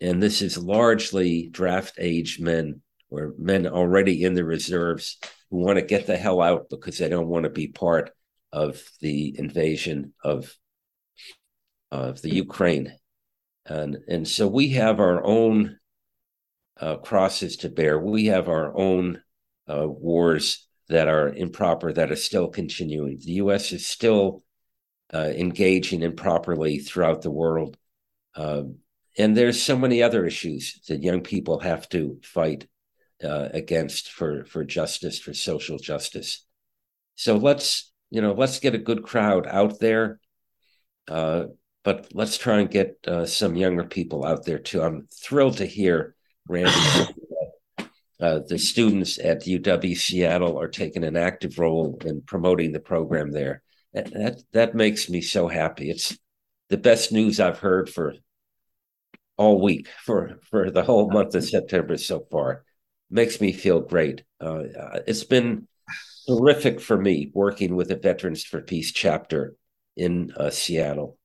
[0.00, 5.18] and this is largely draft age men or men already in the reserves
[5.50, 8.10] who want to get the hell out because they don't want to be part
[8.52, 10.54] of the invasion of
[11.92, 12.92] of the Ukraine,
[13.68, 15.78] and and so we have our own
[16.80, 17.98] uh, crosses to bear.
[17.98, 19.22] We have our own
[19.68, 23.18] uh, wars that are improper that are still continuing.
[23.18, 23.72] The U.S.
[23.72, 24.44] is still
[25.12, 27.76] uh, engaging improperly throughout the world,
[28.36, 28.76] um,
[29.18, 32.68] and there's so many other issues that young people have to fight
[33.24, 36.44] uh, against for for justice, for social justice.
[37.16, 40.20] So let's you know let's get a good crowd out there
[41.08, 41.44] uh,
[41.86, 44.82] but let's try and get uh, some younger people out there too.
[44.82, 46.14] I'm thrilled to hear
[46.48, 46.72] Randy.
[48.18, 53.30] Uh, the students at UW Seattle are taking an active role in promoting the program
[53.30, 53.60] there.
[53.92, 55.90] That, that that makes me so happy.
[55.90, 56.16] It's
[56.70, 58.14] the best news I've heard for
[59.36, 62.64] all week for for the whole month of September so far.
[63.10, 64.24] Makes me feel great.
[64.40, 64.62] Uh,
[65.06, 65.68] it's been
[66.26, 69.56] terrific for me working with the Veterans for Peace chapter
[69.94, 71.15] in uh, Seattle.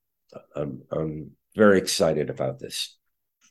[0.56, 2.98] I'm, I'm very excited about this.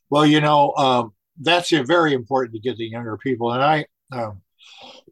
[0.08, 3.52] Well, you know, um, that's very important to get the younger people.
[3.52, 4.42] And I, um,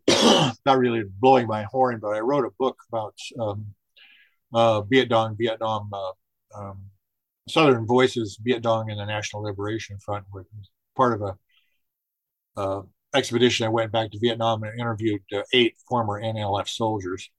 [0.66, 3.74] not really blowing my horn, but I wrote a book about um,
[4.52, 6.12] uh, Vietnam, Vietnam, uh,
[6.58, 6.82] um,
[7.48, 12.82] Southern Voices, Vietnam and the National Liberation Front, which was part of a uh,
[13.14, 13.66] expedition.
[13.66, 17.30] I went back to Vietnam and interviewed uh, eight former NLF soldiers.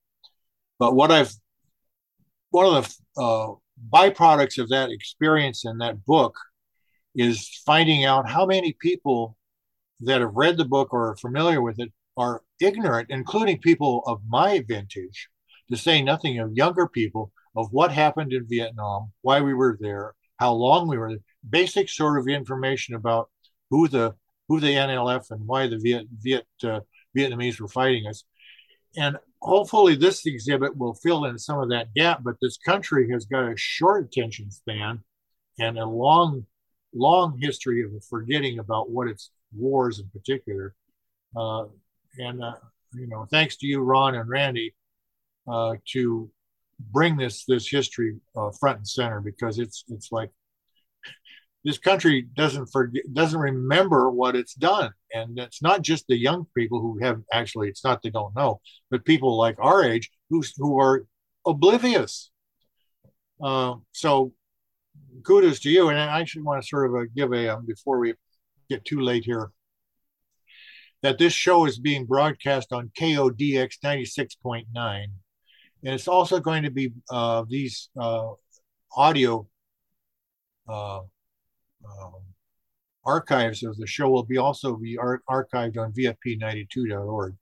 [0.80, 1.32] But what I've
[2.51, 3.53] one of the uh,
[3.91, 6.36] byproducts of that experience and that book
[7.15, 9.38] is finding out how many people
[10.01, 14.21] that have read the book or are familiar with it are ignorant, including people of
[14.27, 15.30] my vintage,
[15.69, 20.13] to say nothing of younger people, of what happened in Vietnam, why we were there,
[20.38, 21.19] how long we were there,
[21.49, 23.30] basic sort of information about
[23.69, 24.13] who the
[24.47, 26.80] who the NLF and why the Viet, Viet uh,
[27.15, 28.23] Vietnamese were fighting us.
[28.98, 33.26] And hopefully this exhibit will fill in some of that gap, but this country has
[33.26, 35.04] got a short attention span
[35.60, 36.46] and a long,
[36.94, 40.74] long history of forgetting about what its wars in particular.
[41.36, 41.66] Uh,
[42.18, 42.56] and, uh,
[42.94, 44.74] you know, thanks to you, Ron and Randy,
[45.48, 46.30] uh, to
[46.92, 50.32] bring this this history uh, front and center because it's it's like
[51.64, 54.91] this country doesn't forget doesn't remember what it's done.
[55.14, 58.62] And it's not just the young people who have actually it's not they don't know
[58.89, 61.05] but people like our age who who are
[61.45, 62.32] oblivious.
[63.41, 64.34] Uh, so
[65.24, 65.89] kudos to you.
[65.89, 68.14] And i actually want to sort of uh, give a um, before we
[68.70, 69.51] get too late here
[71.01, 74.66] that this show is being broadcast on kodx 96.9
[75.84, 78.30] and it's also going to be uh, these uh,
[78.95, 79.47] audio
[80.68, 80.99] uh,
[81.86, 82.21] um,
[83.05, 87.36] archives of the show will be also be ar- archived on vfp92.org.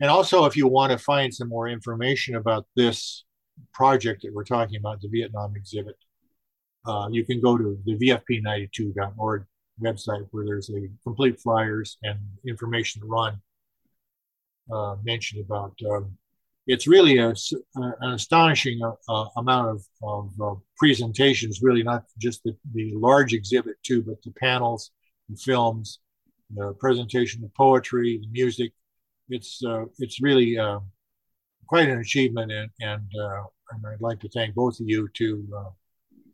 [0.00, 3.24] And also, if you want to find some more information about this
[3.74, 5.96] project that we're talking about, the Vietnam exhibit,
[6.86, 9.44] uh, you can go to the vfp92.org
[9.82, 13.40] website where there's a complete flyers and information run
[14.72, 16.16] uh, mentioned about um,
[16.70, 17.34] it's really a,
[17.74, 23.32] an astonishing uh, uh, amount of, of uh, presentations, really not just the, the large
[23.32, 24.92] exhibit too, but the panels,
[25.28, 25.98] the films,
[26.54, 28.72] the presentation of poetry, the music.
[29.28, 30.78] It's, uh, it's really uh,
[31.66, 33.42] quite an achievement and, and, uh,
[33.72, 35.48] and, I'd like to thank both of you too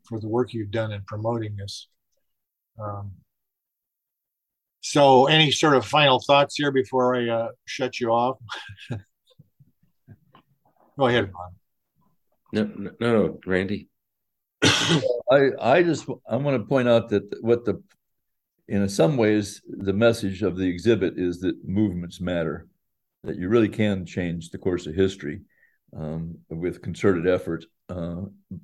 [0.07, 1.87] for the work you've done in promoting this.
[2.79, 3.11] Um,
[4.81, 8.37] so any sort of final thoughts here before I shut you off?
[10.97, 11.55] Go ahead, Ron.
[12.53, 13.89] No, no, no, Randy.
[14.63, 17.81] I I just I want to point out that what the
[18.67, 22.67] in some ways the message of the exhibit is that movements matter,
[23.23, 25.41] that you really can change the course of history
[25.95, 28.21] um, with concerted effort uh,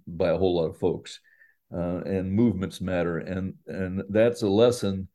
[0.08, 1.20] by a whole lot of folks,
[1.74, 5.08] uh, and movements matter, and and that's a lesson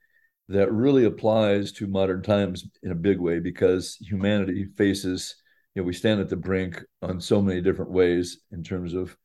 [0.48, 5.36] that really applies to modern times in a big way because humanity faces
[5.78, 9.16] you know, we stand at the brink on so many different ways in terms of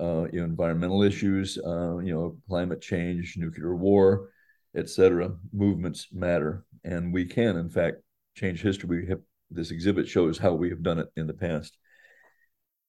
[0.00, 4.30] uh, you know environmental issues, uh, you know, climate change, nuclear war,
[4.74, 5.36] etc.
[5.52, 7.96] Movements matter, and we can, in fact,
[8.34, 9.06] change history.
[9.06, 9.20] Have
[9.50, 11.76] this exhibit shows how we have done it in the past.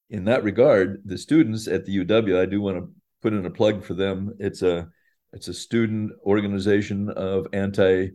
[0.09, 2.89] In that regard, the students at the UW, I do want to
[3.21, 4.33] put in a plug for them.
[4.39, 4.87] It's a
[5.33, 8.11] it's a student organization of anti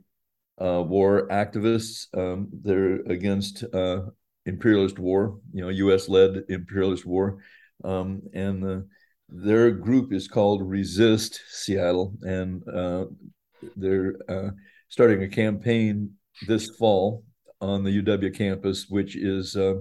[0.59, 2.07] uh, war activists.
[2.17, 4.07] Um, they're against uh,
[4.49, 6.09] imperialist war, you know, U.S.
[6.09, 7.39] led imperialist war,
[7.85, 8.89] um, and the,
[9.29, 13.05] their group is called Resist Seattle, and uh,
[13.77, 14.51] they're uh,
[14.89, 16.13] starting a campaign
[16.47, 17.25] this fall
[17.61, 19.75] on the UW campus, which is uh,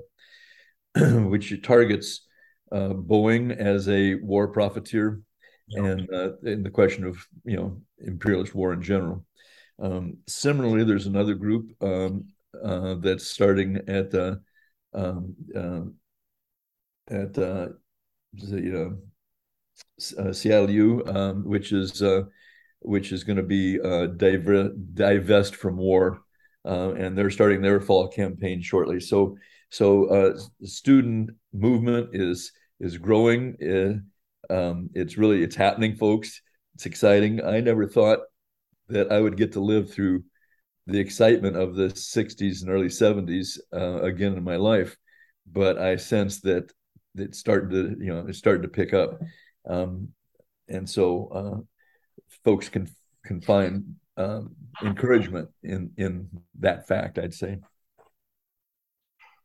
[0.95, 2.28] which targets
[2.72, 5.22] uh, Boeing as a war profiteer,
[5.70, 5.86] yeah.
[5.86, 9.26] and uh, in the question of you know imperialist war in general.
[9.80, 12.26] Um, similarly, there's another group um,
[12.63, 14.41] uh, that's starting at the
[14.98, 15.82] um, uh,
[17.10, 17.68] at uh,
[18.34, 18.89] the
[20.18, 22.24] uh, Seattle U, um, which is uh,
[22.80, 26.22] which is going to be uh, divest from war,
[26.66, 29.00] uh, and they're starting their fall campaign shortly.
[29.00, 29.38] So
[29.70, 34.02] so uh, student movement is is growing.
[34.50, 36.41] Um, it's really it's happening, folks.
[36.76, 37.43] It's exciting.
[37.43, 38.20] I never thought
[38.89, 40.24] that I would get to live through
[40.88, 44.95] the excitement of the 60s and early 70s uh, again in my life,
[45.45, 46.71] but I sense that
[47.15, 49.19] it's starting to you know it's starting to pick up,
[49.67, 50.09] um,
[50.67, 52.89] and so uh, folks can
[53.25, 56.29] can find um, encouragement in in
[56.59, 57.19] that fact.
[57.19, 57.57] I'd say.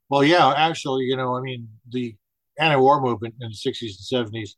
[0.09, 2.15] Well, yeah, actually, you know, I mean, the
[2.59, 4.51] anti-war movement in the 60s and 70s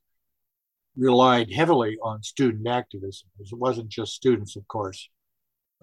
[0.97, 3.29] relied heavily on student activism.
[3.39, 5.09] It wasn't just students, of course,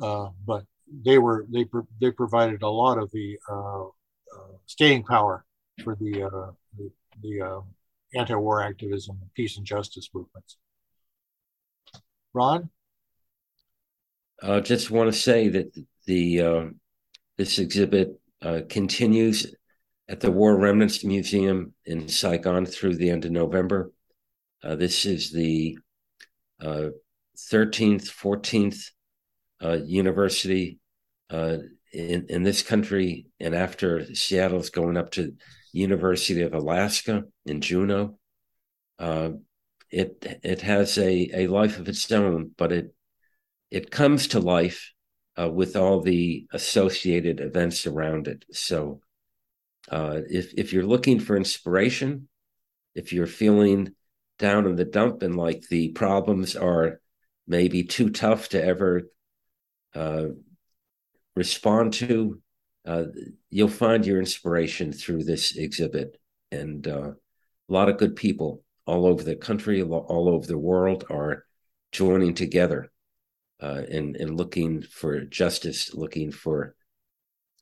[0.02, 0.66] uh, but
[1.04, 1.66] they were they
[2.00, 5.46] they provided a lot of the uh, uh, staying power
[5.84, 7.62] for the uh, the, the uh,
[8.16, 10.58] anti-war activism, peace and justice movements.
[12.34, 12.70] Ron,
[14.42, 15.76] I just want to say that
[16.06, 16.66] the uh,
[17.38, 18.20] this exhibit
[18.70, 19.54] continues
[20.12, 23.94] at the War Remnants Museum in Saigon through the end of November.
[24.62, 25.78] Uh, this is the
[26.60, 26.90] uh,
[27.38, 28.92] 13th, 14th
[29.64, 30.80] uh, university
[31.32, 31.58] uh,
[31.94, 33.28] in, in this country.
[33.40, 35.34] And after Seattle's going up to
[35.74, 38.18] University of Alaska in Juneau.
[39.00, 39.32] Uh,
[39.90, 42.94] it it has a, a life of its own, but it
[43.70, 44.92] it comes to life
[45.40, 48.46] uh, with all the associated events around it.
[48.52, 49.02] So
[49.90, 52.28] uh, if if you're looking for inspiration,
[52.96, 53.96] if you're feeling
[54.40, 57.00] down in the dump and like the problems are
[57.48, 59.04] maybe too tough to ever
[59.94, 60.28] uh,
[61.36, 62.42] respond to,
[62.86, 63.06] uh,
[63.50, 66.18] you'll find your inspiration through this exhibit.
[66.52, 71.06] And uh, a lot of good people all over the country, all over the world
[71.10, 71.46] are
[71.92, 72.92] joining together
[73.62, 76.76] uh, and, and looking for justice, looking for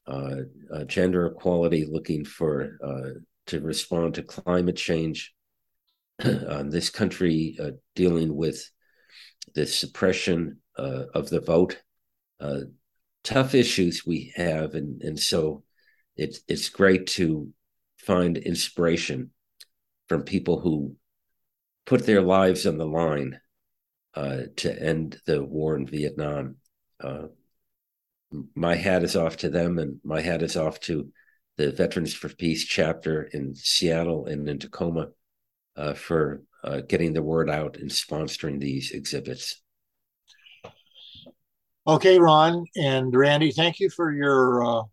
[0.08, 0.38] uh,
[0.74, 5.34] uh, gender equality, looking for uh, to respond to climate change.
[6.18, 7.58] this country
[7.96, 8.70] dealing with
[9.56, 11.82] the suppression of the vote,
[13.30, 15.64] tough issues we have, and and so
[16.18, 17.50] it's it's great to
[17.98, 19.30] find inspiration
[20.08, 20.96] from people who
[21.86, 23.40] put their lives on the line
[24.16, 26.56] uh, to end the war in Vietnam.
[27.00, 27.28] Uh,
[28.56, 31.10] my hat is off to them, and my hat is off to
[31.58, 35.10] the Veterans for Peace chapter in Seattle and in Tacoma
[35.76, 39.62] uh, for uh, getting the word out and sponsoring these exhibits.
[41.90, 44.84] Okay, Ron and Randy, thank you for your uh,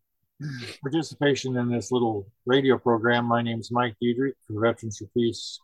[0.80, 3.26] participation in this little radio program.
[3.26, 5.60] My name is Mike Diedrich for Veterans for Peace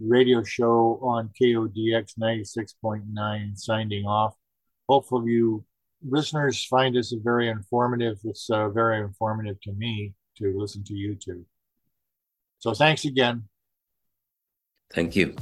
[0.00, 4.34] radio show on KODX 96.9, signing off.
[4.88, 5.64] Hopefully, you
[6.02, 8.18] listeners find this very informative.
[8.24, 11.46] It's uh, very informative to me to listen to you too.
[12.58, 13.44] So thanks again.
[14.92, 15.36] Thank you.